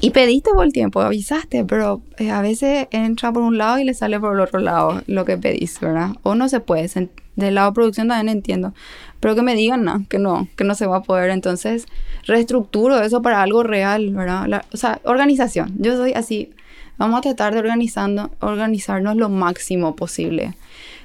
Y 0.00 0.10
pediste 0.10 0.50
por 0.52 0.66
el 0.66 0.72
tiempo, 0.72 1.00
avisaste, 1.00 1.64
pero 1.64 2.02
eh, 2.18 2.30
a 2.30 2.42
veces 2.42 2.88
entra 2.90 3.32
por 3.32 3.42
un 3.42 3.56
lado 3.56 3.78
y 3.78 3.84
le 3.84 3.94
sale 3.94 4.20
por 4.20 4.34
el 4.34 4.40
otro 4.40 4.60
lado 4.60 5.00
lo 5.06 5.24
que 5.24 5.38
pedís, 5.38 5.80
¿verdad? 5.80 6.10
O 6.22 6.34
no 6.34 6.48
se 6.48 6.60
puede. 6.60 6.90
Del 7.36 7.54
lado 7.54 7.70
de 7.70 7.74
producción 7.74 8.08
también 8.08 8.36
entiendo. 8.36 8.74
Pero 9.20 9.34
que 9.34 9.40
me 9.40 9.54
digan, 9.54 9.82
no, 9.82 10.04
que 10.10 10.18
no, 10.18 10.46
que 10.56 10.64
no 10.64 10.74
se 10.74 10.86
va 10.86 10.98
a 10.98 11.02
poder. 11.02 11.30
Entonces, 11.30 11.86
reestructuro 12.26 13.00
eso 13.00 13.22
para 13.22 13.40
algo 13.40 13.62
real, 13.62 14.10
¿verdad? 14.10 14.66
o 14.72 14.76
sea, 14.76 15.00
organización. 15.04 15.72
Yo 15.78 15.96
soy 15.96 16.12
así. 16.12 16.50
Vamos 16.98 17.18
a 17.18 17.22
tratar 17.22 17.54
de 17.54 17.60
organizando, 17.60 18.30
organizarnos 18.40 19.16
lo 19.16 19.30
máximo 19.30 19.96
posible. 19.96 20.54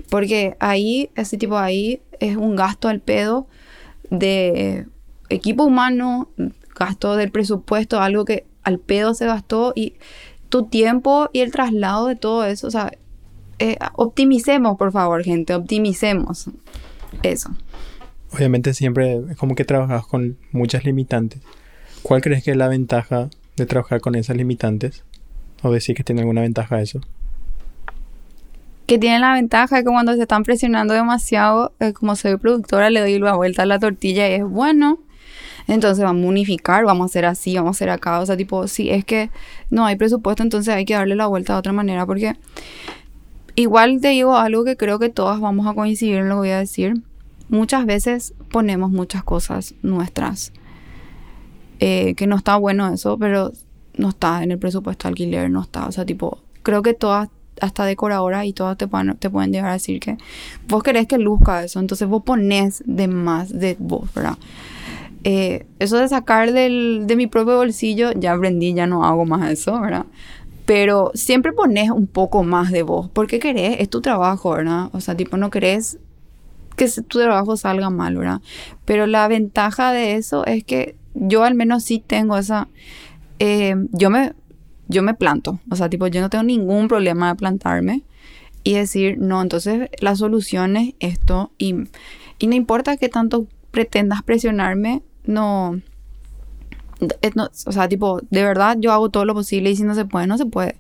Porque 0.10 0.58
ahí, 0.60 1.10
ese 1.16 1.38
tipo 1.38 1.58
ahí, 1.58 2.02
es 2.20 2.36
un 2.36 2.58
gasto 2.58 2.90
al 2.90 3.00
pedo 3.00 3.48
de 4.10 4.86
equipo 5.30 5.64
humano, 5.64 6.30
gasto 6.76 7.16
del 7.16 7.32
presupuesto, 7.32 8.00
algo 8.00 8.26
que 8.26 8.46
al 8.64 8.80
pedo 8.80 9.14
se 9.14 9.26
gastó 9.26 9.74
y 9.76 9.96
tu 10.50 10.66
tiempo 10.66 11.30
y 11.32 11.42
el 11.42 11.52
traslado 11.52 12.08
de 12.08 12.16
todo 12.16 12.44
eso, 12.46 12.68
o 12.68 12.72
sea, 12.72 12.92
eh, 13.60 13.78
optimicemos, 13.96 14.78
por 14.78 14.92
favor, 14.92 15.24
gente, 15.24 15.54
optimicemos 15.54 16.50
eso. 17.24 17.52
Obviamente 18.32 18.74
siempre 18.74 19.22
es 19.32 19.38
como 19.38 19.56
que 19.56 19.66
trabajas 19.66 20.06
con 20.06 20.38
muchas 20.52 20.86
limitantes. 20.86 21.42
¿Cuál 22.04 22.22
crees 22.22 22.44
que 22.44 22.52
es 22.52 22.58
la 22.58 22.68
ventaja 22.68 23.30
de 23.58 23.66
trabajar 23.66 24.02
con 24.02 24.16
esas 24.16 24.38
limitantes? 24.38 25.04
¿O 25.62 25.72
decir 25.72 25.96
que 25.96 26.04
tiene 26.04 26.22
alguna 26.22 26.42
ventaja 26.42 26.82
eso? 26.82 27.02
Que 28.90 28.98
tiene 28.98 29.20
la 29.20 29.34
ventaja 29.34 29.76
de 29.76 29.84
que 29.84 29.90
cuando 29.92 30.16
se 30.16 30.24
están 30.24 30.42
presionando 30.42 30.96
demasiado, 30.96 31.74
eh, 31.80 31.94
como 31.94 32.16
soy 32.16 32.38
productora, 32.38 32.90
le 32.90 33.02
doy 33.02 33.20
la 33.20 33.36
vuelta 33.36 33.62
a 33.62 33.66
la 33.68 33.78
tortilla 33.78 34.28
y 34.28 34.34
es 34.34 34.44
bueno. 34.44 34.98
Entonces 35.68 36.04
vamos 36.04 36.26
a 36.26 36.28
unificar, 36.28 36.86
vamos 36.86 37.04
a 37.04 37.06
hacer 37.06 37.26
así, 37.26 37.56
vamos 37.56 37.68
a 37.68 37.78
hacer 37.78 37.92
acá. 37.92 38.20
O 38.20 38.26
sea, 38.26 38.36
tipo, 38.36 38.68
si 38.68 38.90
es 38.90 39.06
que 39.06 39.30
no 39.70 39.86
hay 39.86 39.96
presupuesto, 39.96 40.42
entonces 40.42 40.74
hay 40.74 40.86
que 40.86 40.96
darle 40.96 41.16
la 41.16 41.28
vuelta 41.28 41.54
de 41.54 41.60
otra 41.60 41.72
manera. 41.72 42.08
Porque 42.08 42.36
igual 43.54 44.02
te 44.02 44.08
digo 44.08 44.36
algo 44.36 44.66
que 44.66 44.76
creo 44.76 44.98
que 44.98 45.10
todas 45.10 45.40
vamos 45.40 45.68
a 45.68 45.76
coincidir 45.76 46.16
en 46.16 46.28
lo 46.28 46.38
que 46.38 46.40
voy 46.40 46.50
a 46.50 46.58
decir. 46.58 46.96
Muchas 47.48 47.86
veces 47.86 48.34
ponemos 48.50 48.90
muchas 48.90 49.24
cosas 49.24 49.76
nuestras. 49.84 50.52
Eh, 51.80 52.16
que 52.16 52.26
no 52.26 52.38
está 52.38 52.56
bueno 52.56 52.92
eso, 52.92 53.20
pero 53.20 53.54
no 53.96 54.10
está 54.10 54.42
en 54.42 54.50
el 54.50 54.58
presupuesto 54.58 55.04
de 55.04 55.10
alquiler, 55.10 55.52
no 55.52 55.62
está. 55.62 55.86
O 55.86 55.92
sea, 55.92 56.08
tipo, 56.08 56.40
creo 56.64 56.82
que 56.82 56.96
todas, 56.96 57.30
hasta 57.62 57.86
decoradoras 57.86 58.46
y 58.46 58.54
todas 58.54 58.78
te 58.78 58.88
pueden, 58.88 59.16
te 59.18 59.30
pueden 59.30 59.52
llegar 59.52 59.70
a 59.70 59.74
decir 59.74 60.00
que 60.00 60.18
vos 60.68 60.84
querés 60.84 61.08
que 61.08 61.18
luzca 61.18 61.64
eso, 61.64 61.80
entonces 61.80 62.08
vos 62.08 62.24
pones 62.24 62.84
de 62.86 63.08
más 63.08 63.58
de 63.58 63.76
vos, 63.80 64.14
¿verdad? 64.14 64.38
Eh, 65.24 65.66
eso 65.80 65.98
de 65.98 66.08
sacar 66.08 66.54
del, 66.54 67.04
de 67.06 67.16
mi 67.16 67.28
propio 67.28 67.58
bolsillo, 67.58 68.12
ya 68.14 68.34
aprendí, 68.34 68.74
ya 68.74 68.88
no 68.88 69.04
hago 69.04 69.26
más 69.26 69.52
eso, 69.52 69.80
¿verdad? 69.80 70.06
Pero 70.66 71.12
siempre 71.14 71.52
pones 71.52 71.90
un 71.90 72.08
poco 72.08 72.44
más 72.44 72.72
de 72.72 72.84
vos, 72.84 73.10
porque 73.12 73.40
querés, 73.40 73.78
es 73.80 73.90
tu 73.90 74.02
trabajo, 74.02 74.52
¿verdad? 74.52 74.90
O 74.94 75.02
sea, 75.02 75.16
tipo, 75.16 75.36
no 75.36 75.50
querés 75.50 75.98
que 76.76 76.90
tu 76.90 77.20
trabajo 77.20 77.58
salga 77.58 77.90
mal, 77.90 78.16
¿verdad? 78.16 78.42
Pero 78.86 79.06
la 79.08 79.28
ventaja 79.28 79.92
de 79.92 80.16
eso 80.16 80.46
es 80.46 80.64
que 80.64 80.96
yo 81.14 81.44
al 81.44 81.56
menos 81.56 81.84
sí 81.84 82.02
tengo 82.06 82.38
esa... 82.38 82.70
Eh, 83.40 83.76
yo, 83.92 84.10
me, 84.10 84.34
yo 84.90 85.04
me 85.04 85.14
planto, 85.14 85.60
o 85.70 85.76
sea, 85.76 85.88
tipo, 85.88 86.08
yo 86.08 86.20
no 86.20 86.30
tengo 86.30 86.44
ningún 86.44 86.88
problema 86.88 87.30
de 87.30 87.36
plantarme 87.36 88.04
y 88.64 88.74
decir, 88.74 89.18
no, 89.20 89.42
entonces 89.42 89.90
la 90.02 90.16
solución 90.16 90.76
es 90.76 90.96
esto 91.00 91.52
y, 91.60 91.76
y 92.40 92.48
no 92.48 92.56
importa 92.56 92.98
que 92.98 93.08
tanto 93.08 93.48
pretendas 93.72 94.24
presionarme, 94.24 95.04
no, 95.26 95.80
o 97.66 97.72
sea, 97.72 97.88
tipo, 97.88 98.20
de 98.32 98.44
verdad 98.44 98.78
yo 98.80 98.92
hago 98.92 99.10
todo 99.10 99.26
lo 99.26 99.36
posible 99.36 99.70
y 99.70 99.76
si 99.76 99.84
no 99.84 99.94
se 99.94 100.06
puede, 100.06 100.26
no 100.26 100.38
se 100.38 100.48
puede. 100.48 100.76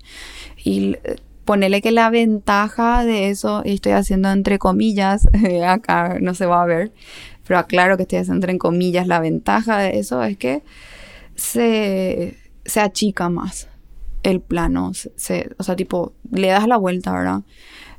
Y 0.57 0.97
ponerle 1.45 1.81
que 1.81 1.91
la 1.91 2.09
ventaja 2.09 3.05
de 3.05 3.29
eso, 3.29 3.61
y 3.63 3.75
estoy 3.75 3.91
haciendo 3.93 4.31
entre 4.31 4.57
comillas, 4.57 5.27
acá 5.67 6.17
no 6.19 6.33
se 6.33 6.47
va 6.47 6.63
a 6.63 6.65
ver, 6.65 6.91
pero 7.47 7.59
aclaro 7.59 7.95
que 7.95 8.03
estoy 8.03 8.19
haciendo 8.19 8.47
entre 8.47 8.57
comillas, 8.57 9.05
la 9.05 9.19
ventaja 9.19 9.77
de 9.77 9.99
eso 9.99 10.23
es 10.23 10.35
que 10.35 10.63
se, 11.35 12.35
se 12.65 12.79
achica 12.81 13.29
más 13.29 13.68
el 14.23 14.41
plano, 14.41 14.91
se, 14.93 15.49
o 15.57 15.63
sea, 15.63 15.75
tipo, 15.75 16.13
le 16.31 16.47
das 16.47 16.67
la 16.67 16.77
vuelta, 16.77 17.11
¿verdad? 17.11 17.41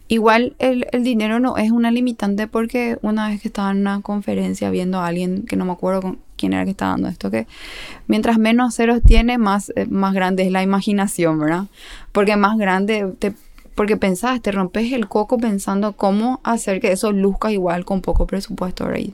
Igual 0.09 0.57
el, 0.59 0.87
el, 0.91 1.05
dinero 1.05 1.39
no 1.39 1.57
es 1.57 1.71
una 1.71 1.93
limitante 1.93 2.49
porque 2.49 2.99
una 3.01 3.29
vez 3.29 3.41
que 3.41 3.49
estaba 3.49 3.71
en 3.71 3.79
una 3.79 4.01
conferencia 4.01 4.69
viendo 4.71 4.99
a 4.99 5.07
alguien 5.07 5.45
que 5.47 5.55
no 5.55 5.65
me 5.65 5.73
acuerdo 5.73 6.03
con 6.03 6.19
quién 6.37 6.53
era 6.53 6.65
que 6.65 6.73
estaba 6.73 6.93
dando 6.93 7.09
esto, 7.09 7.31
que 7.31 7.47
mientras 8.09 8.39
menos 8.39 8.75
ceros 8.75 9.03
tiene, 9.03 9.39
más, 9.39 9.73
eh, 9.77 9.87
más 9.87 10.13
grande 10.15 10.43
es 10.43 10.51
la 10.51 10.63
imaginación, 10.63 11.39
¿verdad? 11.39 11.67
Porque 12.11 12.35
más 12.37 12.59
grande, 12.59 13.15
te, 13.19 13.35
porque 13.77 13.97
pensás, 13.97 14.43
te 14.43 14.51
rompes 14.51 14.93
el 14.93 15.07
coco 15.07 15.39
pensando 15.39 15.93
cómo 15.93 16.41
hacer 16.43 16.81
que 16.81 16.93
eso 16.93 17.13
luzca 17.13 17.53
igual 17.53 17.85
con 17.85 18.01
poco 18.01 18.27
presupuesto, 18.27 18.87
¿verdad? 18.87 19.11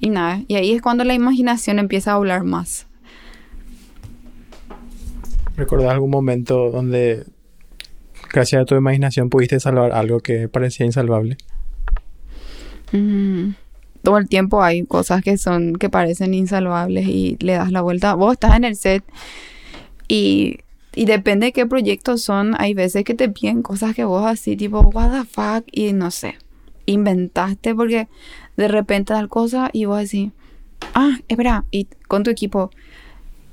Y 0.00 0.08
nada, 0.08 0.40
y 0.48 0.54
ahí 0.54 0.72
es 0.72 0.80
cuando 0.80 1.04
la 1.04 1.14
imaginación 1.14 1.78
empieza 1.78 2.12
a 2.12 2.14
hablar 2.14 2.44
más. 2.44 2.86
¿Recordás 5.60 5.90
algún 5.90 6.08
momento 6.08 6.70
donde 6.70 7.26
gracias 8.32 8.62
a 8.62 8.64
tu 8.64 8.76
imaginación 8.76 9.28
pudiste 9.28 9.60
salvar 9.60 9.92
algo 9.92 10.20
que 10.20 10.48
parecía 10.48 10.86
insalvable? 10.86 11.36
Mm, 12.92 13.50
todo 14.02 14.16
el 14.16 14.26
tiempo 14.26 14.62
hay 14.62 14.86
cosas 14.86 15.20
que 15.20 15.36
son, 15.36 15.74
que 15.76 15.90
parecen 15.90 16.32
insalvables 16.32 17.06
y 17.06 17.36
le 17.40 17.52
das 17.52 17.72
la 17.72 17.82
vuelta. 17.82 18.14
Vos 18.14 18.32
estás 18.32 18.56
en 18.56 18.64
el 18.64 18.74
set 18.74 19.04
y, 20.08 20.60
y 20.94 21.04
depende 21.04 21.44
de 21.44 21.52
qué 21.52 21.66
proyectos 21.66 22.22
son, 22.22 22.54
hay 22.58 22.72
veces 22.72 23.04
que 23.04 23.12
te 23.12 23.28
piden 23.28 23.60
cosas 23.60 23.94
que 23.94 24.04
vos 24.04 24.24
así 24.24 24.56
tipo, 24.56 24.80
what 24.80 25.10
the 25.10 25.28
fuck, 25.28 25.68
y 25.70 25.92
no 25.92 26.10
sé, 26.10 26.36
inventaste 26.86 27.74
porque 27.74 28.08
de 28.56 28.68
repente 28.68 29.12
tal 29.12 29.28
cosa 29.28 29.68
y 29.74 29.84
vos 29.84 30.00
decís, 30.00 30.32
ah, 30.94 31.18
espera, 31.28 31.66
y 31.70 31.86
con 32.08 32.22
tu 32.22 32.30
equipo, 32.30 32.70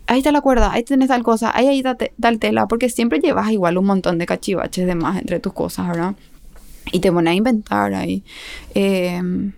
ahí 0.08 0.20
está 0.20 0.32
la 0.32 0.42
cuerda, 0.42 0.72
ahí 0.72 0.84
tenés 0.84 1.10
tal 1.10 1.24
cosa, 1.24 1.52
ahí 1.56 1.68
ahí 1.68 1.84
tal 1.84 2.40
tela, 2.40 2.68
porque 2.68 2.90
siempre 2.90 3.20
llevas 3.20 3.52
igual 3.52 3.78
un 3.78 3.86
montón 3.86 4.18
de 4.18 4.26
cachivaches 4.26 4.88
de 4.88 4.96
más 4.96 5.18
entre 5.18 5.40
tus 5.40 5.54
cosas, 5.54 5.88
¿verdad? 5.88 6.16
Y 6.92 7.00
te 7.00 7.12
pones 7.12 7.32
a 7.32 7.36
inventar 7.36 7.94
ahí. 7.94 8.24
Em, 8.74 9.52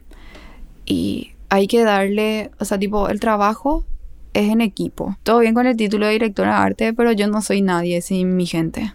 y 0.86 1.32
hay 1.50 1.68
que 1.68 1.84
darle, 1.84 2.52
o 2.60 2.66
sea, 2.66 2.80
tipo, 2.80 3.10
el 3.10 3.20
trabajo 3.20 3.86
es 4.34 4.50
en 4.50 4.62
equipo. 4.62 5.16
Todo 5.24 5.40
bien 5.40 5.54
con 5.54 5.68
el 5.68 5.78
título 5.78 6.08
de 6.08 6.14
directora 6.14 6.52
de 6.52 6.64
arte, 6.64 6.94
pero 6.94 7.12
yo 7.12 7.28
no 7.28 7.42
soy 7.42 7.62
nadie 7.62 8.02
sin 8.02 8.36
mi 8.36 8.46
gente. 8.46 8.94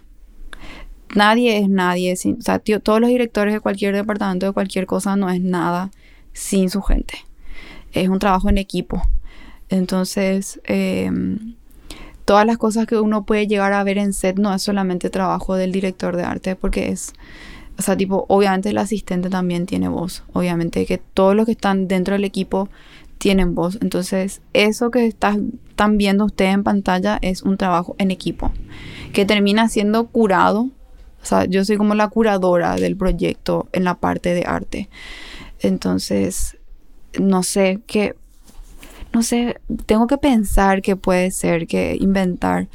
Nadie 1.13 1.57
es 1.59 1.69
nadie 1.69 2.17
sin, 2.17 2.39
o 2.39 2.41
sea, 2.41 2.59
todos 2.59 2.99
los 2.99 3.09
directores 3.09 3.53
de 3.53 3.61
cualquier 3.61 3.95
departamento, 3.95 4.45
de 4.47 4.51
cualquier 4.51 4.85
cosa, 4.85 5.15
no 5.15 5.29
es 5.29 5.41
nada 5.41 5.91
sin 6.33 6.69
su 6.69 6.81
gente. 6.81 7.13
Es 7.93 8.09
un 8.09 8.19
trabajo 8.19 8.49
en 8.49 8.57
equipo. 8.57 9.01
Entonces, 9.69 10.59
em, 10.65 11.55
todas 12.25 12.45
las 12.45 12.57
cosas 12.57 12.85
que 12.87 12.97
uno 12.97 13.25
puede 13.25 13.47
llegar 13.47 13.73
a 13.73 13.83
ver 13.83 13.97
en 13.97 14.13
set 14.13 14.37
no 14.37 14.53
es 14.53 14.61
solamente 14.61 15.09
trabajo 15.09 15.55
del 15.55 15.71
director 15.71 16.15
de 16.15 16.23
arte, 16.23 16.55
porque 16.55 16.89
es, 16.89 17.13
o 17.77 17.81
sea, 17.81 17.95
tipo, 17.95 18.25
obviamente 18.29 18.69
el 18.69 18.77
asistente 18.77 19.29
también 19.29 19.65
tiene 19.65 19.87
voz, 19.87 20.23
obviamente 20.33 20.85
que 20.85 20.97
todos 20.97 21.35
los 21.35 21.45
que 21.45 21.53
están 21.53 21.87
dentro 21.87 22.13
del 22.13 22.23
equipo 22.23 22.69
tienen 23.17 23.55
voz. 23.55 23.77
Entonces, 23.81 24.41
eso 24.53 24.91
que 24.91 25.07
están 25.07 25.97
viendo 25.97 26.25
ustedes 26.25 26.53
en 26.53 26.63
pantalla 26.63 27.17
es 27.21 27.43
un 27.43 27.57
trabajo 27.57 27.95
en 27.97 28.11
equipo, 28.11 28.51
que 29.13 29.25
termina 29.25 29.69
siendo 29.69 30.07
curado. 30.07 30.69
O 31.21 31.27
sea, 31.27 31.45
yo 31.45 31.65
soy 31.65 31.77
como 31.77 31.95
la 31.95 32.09
curadora 32.09 32.75
del 32.75 32.95
proyecto 32.95 33.67
en 33.71 33.83
la 33.83 33.95
parte 33.95 34.33
de 34.35 34.43
arte. 34.45 34.89
Entonces, 35.59 36.57
no 37.19 37.41
sé, 37.41 37.79
qué 37.87 38.15
no 39.15 39.23
sé, 39.23 39.61
tengo 39.85 40.07
que 40.07 40.17
pensar 40.17 40.81
qué 40.81 40.97
puede 40.97 41.31
ser, 41.31 41.67
que 41.67 41.95
inventar. 41.97 42.67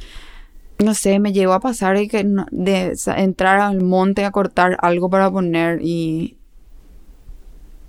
No 0.83 0.95
sé, 0.95 1.19
me 1.19 1.33
llegó 1.33 1.53
a 1.53 1.59
pasar 1.59 1.95
que 2.07 2.25
de 2.49 2.97
entrar 3.15 3.59
al 3.59 3.83
monte 3.83 4.25
a 4.25 4.31
cortar 4.31 4.75
algo 4.81 5.07
para 5.07 5.29
poner 5.29 5.81
y 5.83 6.37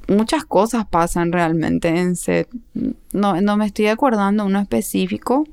muchas 0.06 0.44
cosas 0.44 0.84
pasan 0.84 1.32
realmente 1.32 1.88
en 1.88 2.14
set. 2.14 2.46
No, 3.14 3.40
no 3.40 3.56
me 3.56 3.64
estoy 3.64 3.86
acordando 3.86 4.44
uno 4.44 4.60
específico, 4.60 5.48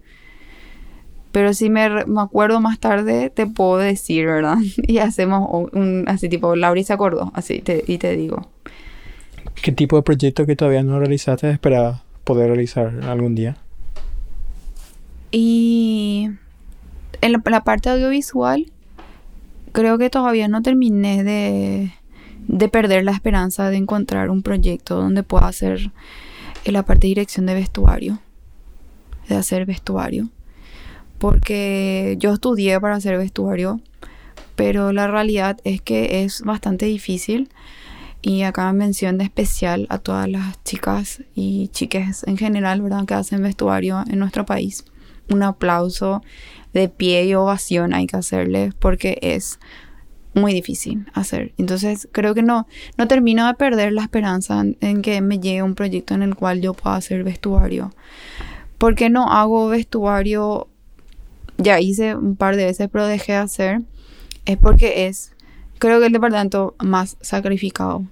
pero 1.32 1.54
si 1.54 1.70
me, 1.70 2.04
me, 2.04 2.20
acuerdo 2.20 2.60
más 2.60 2.80
tarde 2.80 3.30
te 3.30 3.48
puedo 3.48 3.78
decir, 3.78 4.26
¿verdad? 4.26 4.58
Y 4.90 4.98
hacemos 4.98 5.70
un 5.72 6.04
así 6.10 6.28
tipo, 6.28 6.54
Laura 6.58 6.84
se 6.84 6.92
acordó, 6.92 7.32
así 7.34 7.62
te, 7.62 7.82
y 7.88 7.98
te 7.98 8.18
digo. 8.18 8.50
¿Qué 9.62 9.72
tipo 9.72 9.96
de 9.96 10.02
proyecto 10.02 10.46
que 10.46 10.58
todavía 10.58 10.84
no 10.84 11.00
realizaste 11.00 11.50
esperaba? 11.50 12.04
Poder 12.30 12.50
realizar 12.50 12.94
algún 13.06 13.34
día? 13.34 13.58
Y 15.32 16.30
en 17.22 17.32
la, 17.32 17.64
parte 17.64 17.90
audiovisual, 17.90 18.72
creo 19.72 19.98
que 19.98 20.12
todavía 20.12 20.48
no 20.48 20.62
terminé 20.62 21.24
de, 21.24 21.92
de, 22.48 22.70
perder 22.70 23.04
la 23.04 23.14
esperanza 23.14 23.72
de 23.72 23.78
encontrar 23.78 24.30
un 24.30 24.44
proyecto 24.44 24.98
donde 24.98 25.24
pueda 25.24 25.48
hacer 25.48 25.92
en 26.66 26.74
la 26.74 26.84
parte 26.84 27.08
de 27.08 27.16
dirección 27.16 27.48
de 27.48 27.56
vestuario, 27.56 28.20
de 29.28 29.36
hacer 29.36 29.66
vestuario. 29.66 30.30
Porque 31.18 32.16
yo 32.20 32.34
estudié 32.34 32.80
para 32.80 32.98
hacer 32.98 33.18
vestuario, 33.18 33.82
pero 34.56 34.94
la 34.94 35.08
realidad 35.08 35.58
es 35.64 35.82
que 35.82 36.24
es 36.24 36.44
bastante 36.44 36.86
difícil 36.86 37.50
y 38.22 38.44
acá 38.44 38.72
mención 38.74 39.22
especial 39.22 39.88
a 39.90 39.98
todas 39.98 40.28
las 40.28 40.62
chicas 40.64 41.22
y 41.34 41.70
chiques 41.70 42.24
en 42.28 42.38
general, 42.38 42.82
¿verdad? 42.82 43.06
Que 43.06 43.14
hacen 43.14 43.42
vestuario 43.42 44.04
en 44.10 44.20
nuestro 44.20 44.46
país. 44.46 44.84
Un 45.30 45.44
aplauso 45.44 46.22
de 46.74 46.90
pie 46.90 47.26
y 47.26 47.36
ovación 47.36 47.94
hay 47.94 48.08
que 48.08 48.18
hacerles 48.18 48.74
porque 48.74 49.18
es 49.22 49.60
muy 50.34 50.54
difícil 50.54 51.06
hacer. 51.14 51.54
Entonces 51.58 52.08
creo 52.12 52.34
que 52.34 52.44
no, 52.44 52.68
no 52.98 53.08
termino 53.08 53.48
de 53.48 53.54
perder 53.54 53.94
la 53.94 54.04
esperanza 54.04 54.60
en, 54.62 54.78
en 54.82 55.02
que 55.02 55.22
me 55.22 55.40
llegue 55.40 55.64
un 55.64 55.76
proyecto 55.76 56.14
en 56.14 56.24
el 56.24 56.36
cual 56.36 56.62
yo 56.62 56.74
pueda 56.74 56.96
hacer 56.96 57.24
vestuario. 57.24 57.94
¿Por 58.78 58.96
qué 58.96 59.10
no 59.10 59.32
hago 59.32 59.68
vestuario? 59.68 60.68
Ya 61.58 61.80
hice 61.80 62.16
un 62.16 62.36
par 62.36 62.56
de 62.56 62.66
veces, 62.66 62.90
pero 62.92 63.06
dejé 63.06 63.34
de 63.34 63.38
hacer. 63.40 63.82
Es 64.46 64.58
porque 64.58 65.08
es, 65.08 65.34
creo 65.80 66.00
que 66.00 66.08
el 66.08 66.14
departamento 66.14 66.76
más 66.80 67.18
sacrificado 67.22 68.04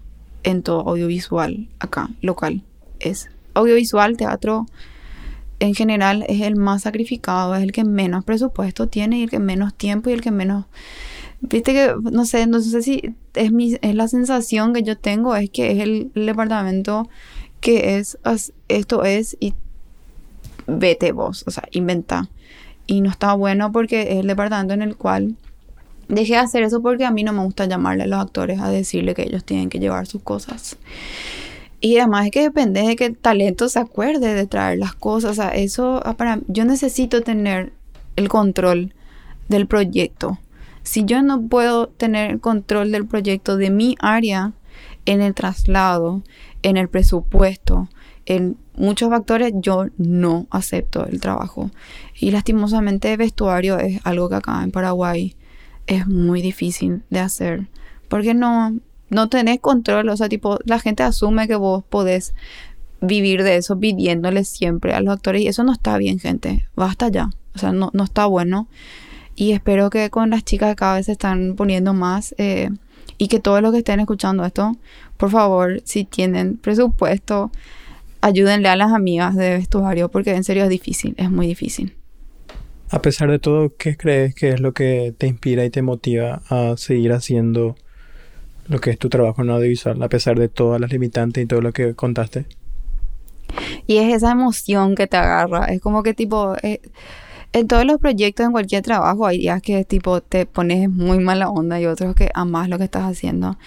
en 0.43 0.63
todo 0.63 0.88
audiovisual 0.89 1.67
acá, 1.80 2.10
local. 2.21 2.63
Es 2.99 3.30
audiovisual, 3.53 4.17
teatro, 4.17 4.65
en 5.60 5.75
general 5.75 6.23
es 6.27 6.41
el 6.41 6.56
más 6.56 6.84
sacrificado, 6.84 7.56
es 7.56 7.63
el 7.63 7.71
que 7.71 7.84
menos 7.84 8.23
presupuesto 8.23 8.88
tiene 8.88 9.19
y 9.19 9.23
el 9.23 9.30
que 9.30 9.39
menos 9.39 9.73
tiempo 9.73 10.10
y 10.10 10.13
el 10.13 10.21
que 10.21 10.32
menos... 10.32 10.65
Viste 11.39 11.73
que, 11.73 11.93
no 12.12 12.25
sé, 12.25 12.47
no 12.47 12.60
sé 12.62 12.82
si 12.82 13.13
es, 13.36 13.51
mi, 13.51 13.77
es 13.82 13.95
la 13.95 14.08
sensación 14.08 14.73
que 14.73 14.82
yo 14.82 14.97
tengo, 14.97 15.36
es 15.36 15.49
que 15.49 15.71
es 15.71 15.80
el, 15.80 16.12
departamento 16.15 17.08
que 17.62 17.97
es, 17.97 18.17
esto 18.67 19.03
es 19.03 19.38
y 19.39 19.53
vete 20.65 21.12
vos, 21.12 21.43
o 21.47 21.51
sea, 21.51 21.67
inventa. 21.71 22.30
Y 22.88 23.01
no 23.01 23.10
está 23.10 23.34
bueno 23.34 23.71
porque 23.71 24.13
es 24.13 24.19
el 24.19 24.27
departamento 24.27 24.73
en 24.73 24.82
el 24.82 24.95
cual 24.95 25.36
dejé 26.08 26.34
de 26.34 26.39
hacer 26.39 26.63
eso 26.63 26.82
porque 26.82 27.06
a 27.06 27.12
mí 27.12 27.24
no 27.24 27.34
me 27.34 27.43
gusta 27.43 27.65
llamarle 27.65 28.04
a 28.04 28.08
los 28.08 28.20
actores 28.20 28.60
a 28.60 28.70
decirle 28.70 29.13
que 29.13 29.24
ellos 29.24 29.43
tienen 29.43 29.70
que 29.70 29.80
llevar 29.80 30.08
sus 30.08 30.22
cosas. 30.22 30.78
Y 31.80 31.98
además 31.98 32.26
es 32.26 32.32
que 32.32 32.41
depende 32.41 32.82
de 32.82 32.96
que 32.96 33.06
el 33.06 33.17
talento 33.17 33.70
se 33.70 33.80
acuerde 33.80 34.34
de 34.34 34.48
traer 34.48 34.80
las 34.80 34.96
cosas. 34.96 35.32
O 35.32 35.34
sea, 35.36 35.50
eso 35.50 36.02
ah, 36.06 36.15
para 36.15 36.39
yo 36.48 36.65
necesito 36.65 37.22
tener 37.22 37.74
el 38.15 38.30
control 38.30 38.93
del 39.48 39.67
proyecto. 39.67 40.39
Si 40.84 41.06
yo 41.06 41.22
no 41.22 41.41
puedo 41.48 41.88
tener 41.88 42.32
el 42.32 42.39
control 42.39 42.91
del 42.91 43.06
proyecto 43.06 43.58
de 43.58 43.70
mi 43.70 43.96
área 44.00 44.54
en 45.06 45.22
el 45.22 45.34
traslado, 45.34 46.24
en 46.63 46.78
el 46.78 46.89
presupuesto, 46.89 47.89
en 48.26 48.58
muchos 48.76 49.10
factores, 49.10 49.54
yo 49.56 49.86
no 49.98 50.48
acepto 50.50 51.06
el 51.06 51.22
trabajo. 51.22 51.72
Y 52.20 52.32
lastimosamente 52.32 53.15
vestuario 53.17 53.78
es 53.78 54.00
algo 54.04 54.30
que 54.30 54.36
acá 54.36 54.63
en 54.63 54.72
Paraguay 54.72 55.36
es 55.88 56.08
muy 56.08 56.41
difícil 56.41 57.04
de 57.10 57.19
hacer. 57.19 57.67
Porque 58.10 58.34
no, 58.34 58.78
no 59.10 59.30
tenés 59.30 59.60
control, 59.60 60.10
o 60.10 60.17
sea, 60.17 60.30
tipo, 60.30 60.60
la 60.65 60.80
gente 60.80 61.04
asume 61.04 61.47
que 61.47 61.56
vos 61.56 61.84
podés 61.84 62.34
vivir 63.02 63.43
de 63.43 63.58
eso 63.58 63.80
pidiéndole 63.80 64.43
siempre 64.43 64.93
a 64.93 65.02
los 65.02 65.13
actores 65.13 65.41
y 65.41 65.47
eso 65.47 65.63
no 65.63 65.71
está 65.71 65.97
bien, 65.97 66.19
gente. 66.19 66.67
Basta 66.76 67.10
ya. 67.10 67.30
O 67.56 67.60
sea, 67.60 67.71
no, 67.71 67.89
no 67.93 68.04
está 68.04 68.26
bueno. 68.26 68.67
Y 69.36 69.52
espero 69.52 69.89
que 69.89 70.10
con 70.10 70.30
las 70.30 70.43
chicas 70.43 70.76
cada 70.76 70.95
vez 70.95 71.06
se 71.06 71.12
están 71.13 71.56
poniendo 71.56 71.93
más 71.93 72.34
eh, 72.38 72.69
y 73.17 73.28
que 73.28 73.39
todos 73.39 73.62
los 73.62 73.71
que 73.71 73.80
estén 73.80 74.00
escuchando 74.00 74.43
esto, 74.45 74.76
por 75.17 75.30
favor, 75.30 75.82
si 75.86 76.06
tienen 76.06 76.58
presupuesto, 76.58 77.52
ayúdenle 78.21 78.69
a 78.69 78.76
las 78.76 78.91
amigas 78.91 79.36
de 79.36 79.58
vestuario 79.58 80.10
porque 80.10 80.34
en 80.34 80.43
serio 80.43 80.63
es 80.63 80.69
difícil, 80.69 81.13
es 81.17 81.30
muy 81.30 81.47
difícil. 81.47 81.96
A 82.89 83.02
pesar 83.02 83.30
de 83.30 83.39
todo, 83.39 83.76
¿qué 83.78 83.97
crees 83.97 84.34
que 84.34 84.50
es 84.50 84.62
lo 84.62 84.73
que 84.73 85.13
te 85.17 85.28
inspira 85.28 85.65
y 85.65 85.69
te 85.69 85.82
motiva 85.82 86.41
a 86.50 86.76
seguir 86.78 87.12
haciendo 87.12 87.76
lo 88.67 88.80
que 88.80 88.91
es 88.91 89.00
tu 89.00 89.10
trabajo 89.10 89.41
en 89.41 89.50
audiovisual, 89.50 90.02
a 90.02 90.10
pesar 90.10 90.39
de 90.39 90.47
todas 90.47 90.80
las 90.80 90.91
limitantes 90.91 91.43
y 91.43 91.47
todo 91.47 91.62
lo 91.62 91.73
que 91.73 91.95
contaste? 91.95 92.45
Y 93.88 93.97
es 93.97 94.15
esa 94.15 94.32
emoción 94.32 94.95
que 94.95 95.08
te 95.08 95.17
agarra. 95.17 95.65
Es 95.65 95.82
como 95.82 96.02
que 96.02 96.13
tipo, 96.13 96.56
eh, 96.63 96.82
en 97.54 97.67
todos 97.67 97.86
los 97.86 98.00
proyectos, 98.00 98.45
en 98.45 98.52
cualquier 98.52 98.84
trabajo, 98.84 99.26
hay 99.26 99.39
días 99.39 99.62
que 99.62 99.84
tipo 99.84 100.21
te 100.21 100.45
pones 100.45 100.89
muy 100.89 101.19
mala 101.19 101.50
onda 101.50 101.80
y 101.80 101.86
otros 101.86 102.15
que 102.15 102.30
amas 102.34 102.69
lo 102.69 102.78
que 102.78 102.86
estás 102.86 103.04
haciendo. 103.04 103.58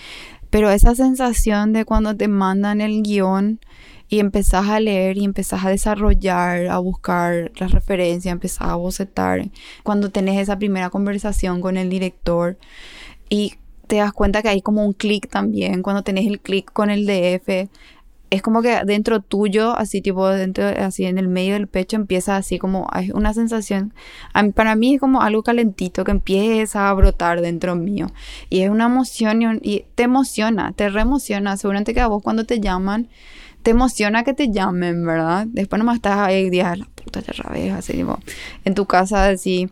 Pero 0.51 0.71
esa 0.71 0.95
sensación 0.95 1.73
de 1.73 1.85
cuando 1.85 2.17
te 2.17 2.29
mandan 2.29 2.81
el 2.81 3.03
guion 3.03 3.61
y 4.09 4.19
empezás 4.19 4.69
a 4.69 4.81
leer 4.81 5.17
y 5.17 5.25
empezás 5.25 5.65
a 5.65 5.71
desarrollar, 5.71 6.67
a 6.67 6.79
buscar 6.79 7.53
las 7.57 7.71
referencias, 7.71 8.33
empezás 8.33 8.69
a 8.69 8.75
bocetar, 8.75 9.49
cuando 9.85 10.11
tenés 10.11 10.41
esa 10.41 10.59
primera 10.59 10.91
conversación 10.91 11.61
con 11.61 11.77
el 11.77 11.89
director 11.89 12.59
y 13.29 13.55
te 13.87 13.97
das 13.97 14.13
cuenta 14.13 14.43
que 14.43 14.49
hay 14.49 14.63
como 14.63 14.85
un 14.85 14.93
clic 14.93 15.29
también, 15.29 15.83
cuando 15.83 16.03
tenés 16.03 16.27
el 16.27 16.41
clic 16.41 16.73
con 16.73 16.91
el 16.91 17.07
DF, 17.07 17.69
es 18.31 18.43
como 18.43 18.63
que 18.63 18.81
dentro 18.85 19.21
tuyo, 19.21 19.77
así 19.77 20.01
tipo 20.01 20.29
dentro, 20.29 20.65
así 20.67 21.05
en 21.05 21.19
el 21.19 21.29
medio 21.29 21.55
del 21.55 21.67
pecho 21.67 21.97
empieza 21.97 22.37
así 22.37 22.59
como, 22.59 22.87
hay 22.93 23.11
una 23.11 23.35
sensación, 23.35 23.93
mí- 24.43 24.53
para 24.53 24.77
mí 24.77 24.95
es 24.95 25.01
como 25.01 25.21
algo 25.23 25.43
calentito 25.43 26.05
que 26.05 26.13
empieza 26.13 26.89
a 26.89 26.95
brotar 26.95 27.41
dentro 27.41 27.75
mío. 27.75 28.07
Y 28.49 28.61
es 28.61 28.71
una 28.71 28.87
emoción 28.87 29.43
y, 29.43 29.47
un- 29.47 29.61
y 29.63 29.85
te 29.97 30.05
emociona, 30.05 30.73
te 30.73 30.89
reemociona. 30.89 31.57
Seguramente 31.57 31.93
que 31.93 32.01
a 32.01 32.07
vos 32.07 32.23
cuando 32.23 32.45
te 32.45 32.61
llaman, 32.61 33.09
te 33.63 33.73
emociona 33.73 34.23
que 34.25 34.33
te 34.33 34.51
llamen, 34.51 35.05
¿verdad? 35.05 35.47
Después 35.49 35.79
nomás 35.79 35.97
estás 35.97 36.19
ahí 36.19 36.47
y 36.47 36.51
dices, 36.51 36.79
la 36.79 36.87
puta 36.95 37.21
ya 37.21 37.33
vez, 37.51 37.73
así 37.73 37.93
tipo, 37.95 38.19
en 38.65 38.75
tu 38.75 38.87
casa 38.87 39.27
así. 39.29 39.69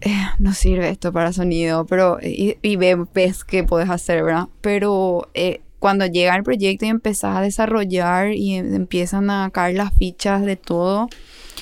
eh, 0.00 0.14
no 0.38 0.52
sirve 0.54 0.88
esto 0.90 1.12
para 1.12 1.32
sonido, 1.32 1.84
pero 1.86 2.18
y, 2.22 2.56
y 2.62 2.76
ve- 2.76 3.04
ves 3.14 3.44
qué 3.44 3.64
puedes 3.64 3.90
hacer, 3.90 4.22
¿verdad? 4.22 4.46
Pero 4.60 5.28
eh, 5.34 5.60
cuando 5.78 6.06
llega 6.06 6.34
el 6.36 6.42
proyecto 6.42 6.86
y 6.86 6.88
empezás 6.88 7.36
a 7.36 7.40
desarrollar 7.40 8.32
y 8.32 8.54
em- 8.54 8.74
empiezan 8.74 9.30
a 9.30 9.50
caer 9.50 9.76
las 9.76 9.92
fichas 9.94 10.44
de 10.44 10.56
todo, 10.56 11.08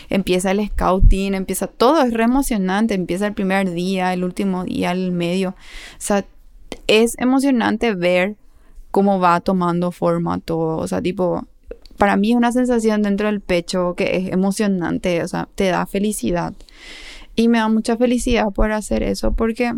empieza 0.08 0.50
el 0.50 0.66
scouting, 0.66 1.34
empieza 1.34 1.66
todo, 1.66 2.02
es 2.02 2.12
re 2.12 2.24
emocionante, 2.24 2.94
empieza 2.94 3.26
el 3.26 3.34
primer 3.34 3.72
día, 3.72 4.12
el 4.12 4.24
último 4.24 4.64
día, 4.64 4.92
el 4.92 5.12
medio. 5.12 5.50
O 5.50 5.54
sea, 5.98 6.24
es 6.86 7.16
emocionante 7.18 7.94
ver 7.94 8.36
cómo 8.90 9.20
va 9.20 9.40
tomando 9.40 9.92
forma 9.92 10.38
todo, 10.38 10.78
o 10.78 10.88
sea, 10.88 11.02
tipo, 11.02 11.46
para 11.98 12.16
mí 12.16 12.30
es 12.30 12.36
una 12.36 12.52
sensación 12.52 13.02
dentro 13.02 13.26
del 13.26 13.40
pecho 13.40 13.94
que 13.96 14.16
es 14.16 14.32
emocionante, 14.32 15.22
o 15.22 15.28
sea, 15.28 15.48
te 15.54 15.66
da 15.68 15.86
felicidad. 15.86 16.54
Y 17.34 17.48
me 17.48 17.58
da 17.58 17.68
mucha 17.68 17.96
felicidad 17.96 18.46
por 18.54 18.72
hacer 18.72 19.02
eso 19.02 19.32
porque, 19.32 19.74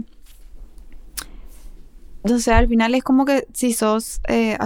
o 2.22 2.38
sea, 2.38 2.58
al 2.58 2.68
final 2.68 2.94
es 2.94 3.02
como 3.02 3.24
que 3.24 3.46
si 3.52 3.72
sos, 3.72 4.20
eh, 4.28 4.58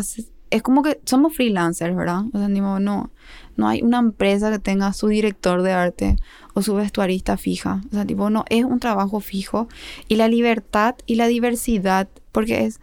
es 0.51 0.63
como 0.63 0.83
que 0.83 1.01
somos 1.05 1.35
freelancers, 1.35 1.97
¿verdad? 1.97 2.25
O 2.33 2.39
sea, 2.39 2.49
no, 2.49 3.11
no 3.57 3.69
hay 3.69 3.83
una 3.83 3.99
empresa 3.99 4.51
que 4.51 4.59
tenga 4.59 4.93
su 4.93 5.09
director 5.09 5.63
de 5.63 5.73
arte 5.73 6.17
o 6.55 6.63
su 6.63 6.75
vestuarista 6.75 7.37
fija. 7.37 7.81
O 7.91 7.95
sea, 7.95 8.05
tipo, 8.05 8.31
no, 8.31 8.45
es 8.51 8.65
un 8.65 8.81
trabajo 8.81 9.21
fijo. 9.21 9.69
Y 10.09 10.17
la 10.17 10.29
libertad 10.29 10.95
y 11.07 11.15
la 11.15 11.27
diversidad, 11.27 12.09
porque 12.33 12.65
es, 12.65 12.81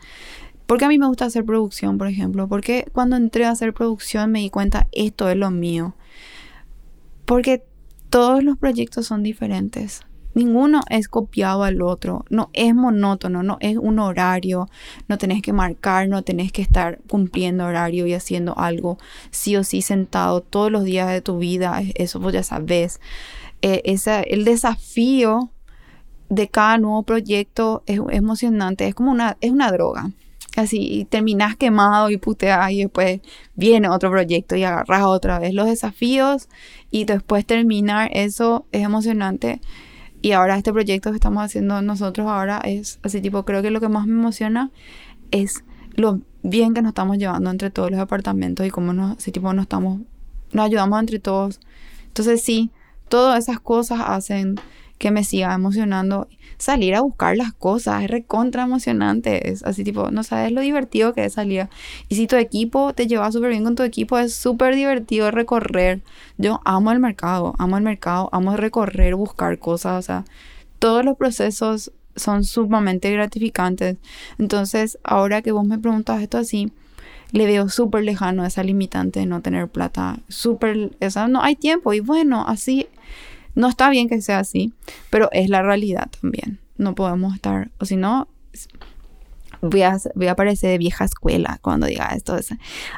porque 0.66 0.86
a 0.86 0.88
mí 0.88 0.98
me 0.98 1.08
gusta 1.08 1.26
hacer 1.26 1.46
producción, 1.46 1.98
por 1.98 2.08
ejemplo, 2.08 2.48
porque 2.48 2.86
cuando 2.92 3.16
entré 3.16 3.46
a 3.46 3.52
hacer 3.52 3.74
producción 3.74 4.32
me 4.32 4.40
di 4.40 4.50
cuenta, 4.50 4.88
esto 4.92 5.30
es 5.30 5.36
lo 5.36 5.52
mío. 5.52 5.96
Porque 7.26 7.64
todos 8.10 8.44
los 8.44 8.58
proyectos 8.58 9.08
son 9.08 9.24
diferentes. 9.24 10.02
Ninguno 10.36 10.82
es 10.90 11.08
copiado 11.08 11.64
al 11.64 11.82
otro. 11.82 12.26
No 12.30 12.50
es 12.54 12.74
monótono, 12.76 13.44
no 13.44 13.58
es 13.62 13.78
un 13.78 14.00
horario. 14.00 14.70
No 15.08 15.18
tenés 15.18 15.42
que 15.42 15.54
marcar, 15.54 16.08
no 16.08 16.22
tenés 16.24 16.52
que 16.52 16.62
estar 16.62 17.00
cumpliendo 17.10 17.66
horario 17.66 18.06
y 18.08 18.14
haciendo 18.14 18.58
algo 18.58 18.98
sí 19.32 19.56
o 19.56 19.64
sí 19.64 19.82
sentado 19.82 20.42
todos 20.42 20.72
los 20.72 20.84
días 20.84 21.10
de 21.10 21.22
tu 21.22 21.38
vida. 21.40 21.82
Es- 21.82 21.94
Eso 21.96 22.20
vos 22.20 22.34
ya 22.34 22.44
sabes. 22.44 23.00
Eh, 23.62 23.82
el 24.28 24.46
desafío 24.46 25.52
de 26.30 26.48
cada 26.48 26.78
nuevo 26.78 27.04
proyecto 27.04 27.84
es, 27.88 28.00
emocionante. 28.12 28.88
Es 28.88 28.96
como 28.96 29.12
una, 29.12 29.38
es 29.42 29.52
una 29.52 29.72
droga. 29.72 30.12
Así, 30.56 31.08
terminás 31.10 31.56
quemado 31.56 32.10
y 32.10 32.18
puteás 32.18 32.72
y 32.72 32.80
después 32.84 33.22
viene 33.56 33.88
otro 33.90 34.10
proyecto 34.12 34.56
y 34.56 34.64
agarras 34.64 35.04
otra 35.04 35.40
vez 35.40 35.54
los 35.54 35.68
desafíos 35.68 36.50
y 36.92 37.06
después 37.06 37.46
terminar 37.46 38.10
eso 38.14 38.66
es 38.72 38.84
emocionante. 38.84 39.62
Y 40.22 40.34
ahora 40.34 40.58
este 40.58 40.74
proyecto 40.74 41.12
que 41.12 41.16
estamos 41.16 41.44
haciendo 41.44 41.82
nosotros 41.82 42.28
ahora 42.28 42.60
es 42.64 43.00
así 43.04 43.22
tipo, 43.22 43.44
creo 43.46 43.62
que 43.62 43.72
lo 43.72 43.80
que 43.80 43.90
más 43.90 44.06
me 44.06 44.14
emociona 44.14 44.72
es 45.32 45.64
lo 45.96 46.20
bien 46.44 46.74
que 46.74 46.82
nos 46.82 46.90
estamos 46.90 47.18
llevando 47.18 47.50
entre 47.50 47.70
todos 47.70 47.92
los 47.92 48.00
departamentos 48.00 48.66
y 48.66 48.70
cómo 48.70 48.94
nos, 48.94 49.18
así 49.18 49.32
tipo, 49.32 49.54
nos 49.54 49.64
estamos, 49.64 50.02
nos 50.52 50.66
ayudamos 50.66 51.00
entre 51.00 51.20
todos. 51.20 51.60
Entonces 52.08 52.42
sí, 52.42 52.72
todas 53.08 53.44
esas 53.44 53.60
cosas 53.60 54.02
hacen 54.06 54.56
que 54.98 55.12
me 55.12 55.24
siga 55.24 55.54
emocionando. 55.54 56.28
Salir 56.60 56.94
a 56.94 57.02
buscar 57.02 57.38
las 57.38 57.54
cosas 57.54 58.04
es 58.04 58.12
recontra 58.12 58.64
emocionante. 58.64 59.50
Es 59.50 59.64
así 59.64 59.84
tipo, 59.84 60.12
no 60.12 60.24
sabes 60.24 60.52
lo 60.52 60.62
divertido 60.62 61.14
que 61.14 61.26
es 61.26 61.34
salir. 61.34 61.70
Y 62.10 62.16
si 62.16 62.28
tu 62.28 62.36
equipo 62.36 62.94
te 62.94 63.08
lleva 63.08 63.32
súper 63.32 63.50
bien 63.50 63.64
con 63.64 63.76
tu 63.76 63.84
equipo, 63.84 64.20
es 64.20 64.36
súper 64.36 64.76
divertido 64.76 65.32
recorrer. 65.32 66.02
Yo 66.38 66.62
amo 66.66 66.92
el 66.92 67.00
mercado, 67.00 67.56
amo 67.58 67.78
el 67.78 67.84
mercado, 67.84 68.30
amo 68.34 68.58
recorrer, 68.58 69.16
buscar 69.16 69.58
cosas. 69.58 69.98
O 69.98 70.02
sea, 70.02 70.26
todos 70.80 71.04
los 71.04 71.18
procesos 71.18 71.92
son 72.18 72.44
sumamente 72.44 73.12
gratificantes. 73.12 73.98
Entonces, 74.38 75.00
ahora 75.04 75.42
que 75.42 75.52
vos 75.52 75.66
me 75.66 75.80
preguntas 75.80 76.22
esto 76.22 76.38
así, 76.38 76.72
le 77.32 77.46
veo 77.46 77.70
súper 77.70 78.04
lejano 78.04 78.46
esa 78.46 78.64
limitante 78.64 79.22
de 79.22 79.26
no 79.26 79.42
tener 79.42 79.68
plata. 79.70 80.20
Súper, 80.28 80.92
o 81.00 81.10
sea, 81.10 81.28
no 81.28 81.42
hay 81.42 81.56
tiempo. 81.56 81.94
Y 81.94 82.00
bueno, 82.00 82.46
así 82.48 82.88
no 83.60 83.68
está 83.68 83.90
bien 83.90 84.08
que 84.10 84.22
sea 84.22 84.40
así, 84.40 84.74
pero 85.10 85.30
es 85.32 85.50
la 85.50 85.62
realidad 85.62 86.10
también. 86.22 86.60
No 86.78 86.96
podemos 86.96 87.36
estar, 87.36 87.70
o 87.80 87.86
si 87.86 87.98
no, 87.98 88.28
voy 89.62 89.82
a, 89.82 89.98
voy 90.16 90.28
a 90.28 90.36
parecer 90.36 90.70
de 90.72 90.78
vieja 90.78 91.04
escuela 91.06 91.60
cuando 91.62 91.88
diga 91.88 92.08
esto. 92.16 92.38
es- 92.38 92.54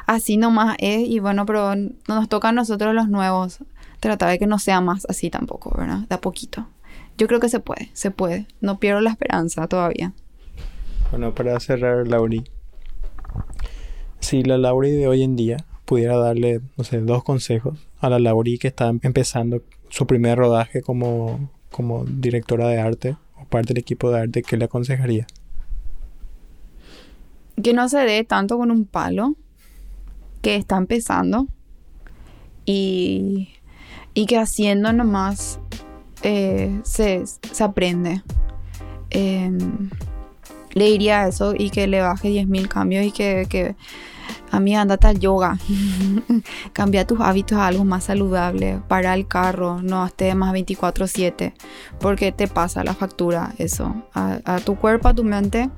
Así 0.06 0.36
nomás 0.36 0.76
es, 0.78 1.08
y 1.08 1.18
bueno, 1.18 1.44
pero 1.46 1.74
nos 2.08 2.28
toca 2.28 2.50
a 2.50 2.52
nosotros 2.52 2.94
los 2.94 3.08
nuevos 3.08 3.58
tratar 4.00 4.30
de 4.30 4.38
que 4.38 4.46
no 4.46 4.58
sea 4.58 4.80
más 4.80 5.04
así 5.08 5.30
tampoco, 5.30 5.74
¿verdad? 5.76 6.06
De 6.08 6.14
a 6.14 6.20
poquito. 6.20 6.66
Yo 7.18 7.26
creo 7.26 7.40
que 7.40 7.48
se 7.48 7.60
puede, 7.60 7.90
se 7.92 8.10
puede. 8.10 8.46
No 8.60 8.78
pierdo 8.78 9.00
la 9.00 9.10
esperanza 9.10 9.66
todavía. 9.68 10.12
Bueno, 11.10 11.34
para 11.34 11.58
cerrar, 11.60 12.06
Lauri. 12.08 12.42
Si 14.20 14.42
la 14.44 14.58
Lauri 14.58 14.90
de 14.92 15.08
hoy 15.08 15.22
en 15.22 15.36
día 15.36 15.56
pudiera 15.84 16.16
darle, 16.16 16.60
no 16.76 16.84
sé, 16.84 17.00
dos 17.00 17.22
consejos 17.24 17.78
a 18.00 18.08
la 18.08 18.18
Lauri 18.18 18.58
que 18.58 18.68
está 18.68 18.88
empezando 19.02 19.62
su 19.92 20.06
primer 20.06 20.38
rodaje 20.38 20.82
como, 20.82 21.50
como 21.70 22.04
directora 22.04 22.66
de 22.66 22.80
arte 22.80 23.16
o 23.40 23.44
parte 23.44 23.74
del 23.74 23.82
equipo 23.82 24.10
de 24.10 24.20
arte, 24.20 24.42
¿qué 24.42 24.56
le 24.56 24.64
aconsejaría? 24.64 25.26
que 27.62 27.72
no 27.72 27.88
se 27.88 27.98
dé 27.98 28.24
tanto 28.24 28.58
con 28.58 28.70
un 28.70 28.84
palo 28.84 29.36
que 30.40 30.56
está 30.56 30.76
empezando 30.76 31.46
y, 32.64 33.50
y 34.14 34.26
que 34.26 34.38
haciendo 34.38 34.92
nomás 34.92 35.60
eh, 36.22 36.80
se, 36.82 37.24
se 37.26 37.64
aprende. 37.64 38.22
Em, 39.10 39.90
le 40.72 40.86
diría 40.86 41.28
eso 41.28 41.54
y 41.56 41.70
que 41.70 41.86
le 41.86 42.00
baje 42.00 42.30
10.000 42.30 42.68
cambios 42.68 43.04
y 43.04 43.12
que, 43.12 43.46
que 43.48 43.76
a 44.50 44.60
mí 44.60 44.74
andate 44.76 45.06
al 45.06 45.18
yoga. 45.18 45.58
Cambia 46.72 47.06
tus 47.06 47.20
hábitos 47.20 47.58
a 47.58 47.66
algo 47.66 47.84
más 47.84 48.04
saludable. 48.04 48.80
Para 48.88 49.14
el 49.14 49.26
carro, 49.26 49.80
no 49.82 50.04
estés 50.06 50.34
más 50.36 50.52
24/7 50.54 51.52
porque 52.00 52.32
te 52.32 52.48
pasa 52.48 52.84
la 52.84 52.94
factura 52.94 53.54
eso 53.58 53.94
a, 54.14 54.40
a 54.44 54.58
tu 54.60 54.76
cuerpo, 54.76 55.08
a 55.08 55.14
tu 55.14 55.24
mente. 55.24 55.70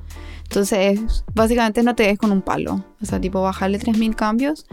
Entonces, 0.45 0.99
es- 1.01 1.25
básicamente 1.35 1.83
no 1.83 1.95
te 1.95 2.05
des 2.05 2.19
con 2.19 2.31
un 2.31 2.43
palo. 2.43 2.85
O 3.03 3.07
sea, 3.07 3.21
tipo, 3.21 3.43
bajarle 3.43 3.79
3.000 3.79 4.14
cambios 4.14 4.67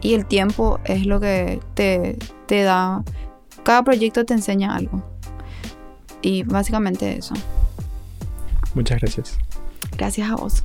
y 0.00 0.14
el 0.14 0.26
tiempo 0.26 0.80
es 0.84 1.06
lo 1.06 1.20
que 1.20 1.60
te, 1.74 2.18
te 2.46 2.62
da. 2.62 3.04
Cada 3.62 3.82
proyecto 3.84 4.24
te 4.24 4.34
enseña 4.34 4.74
algo. 4.74 5.02
Y 6.22 6.42
básicamente 6.44 7.16
eso. 7.18 7.34
Muchas 8.74 9.00
gracias. 9.00 9.38
Gracias 9.96 10.30
a 10.30 10.36
vos. 10.36 10.64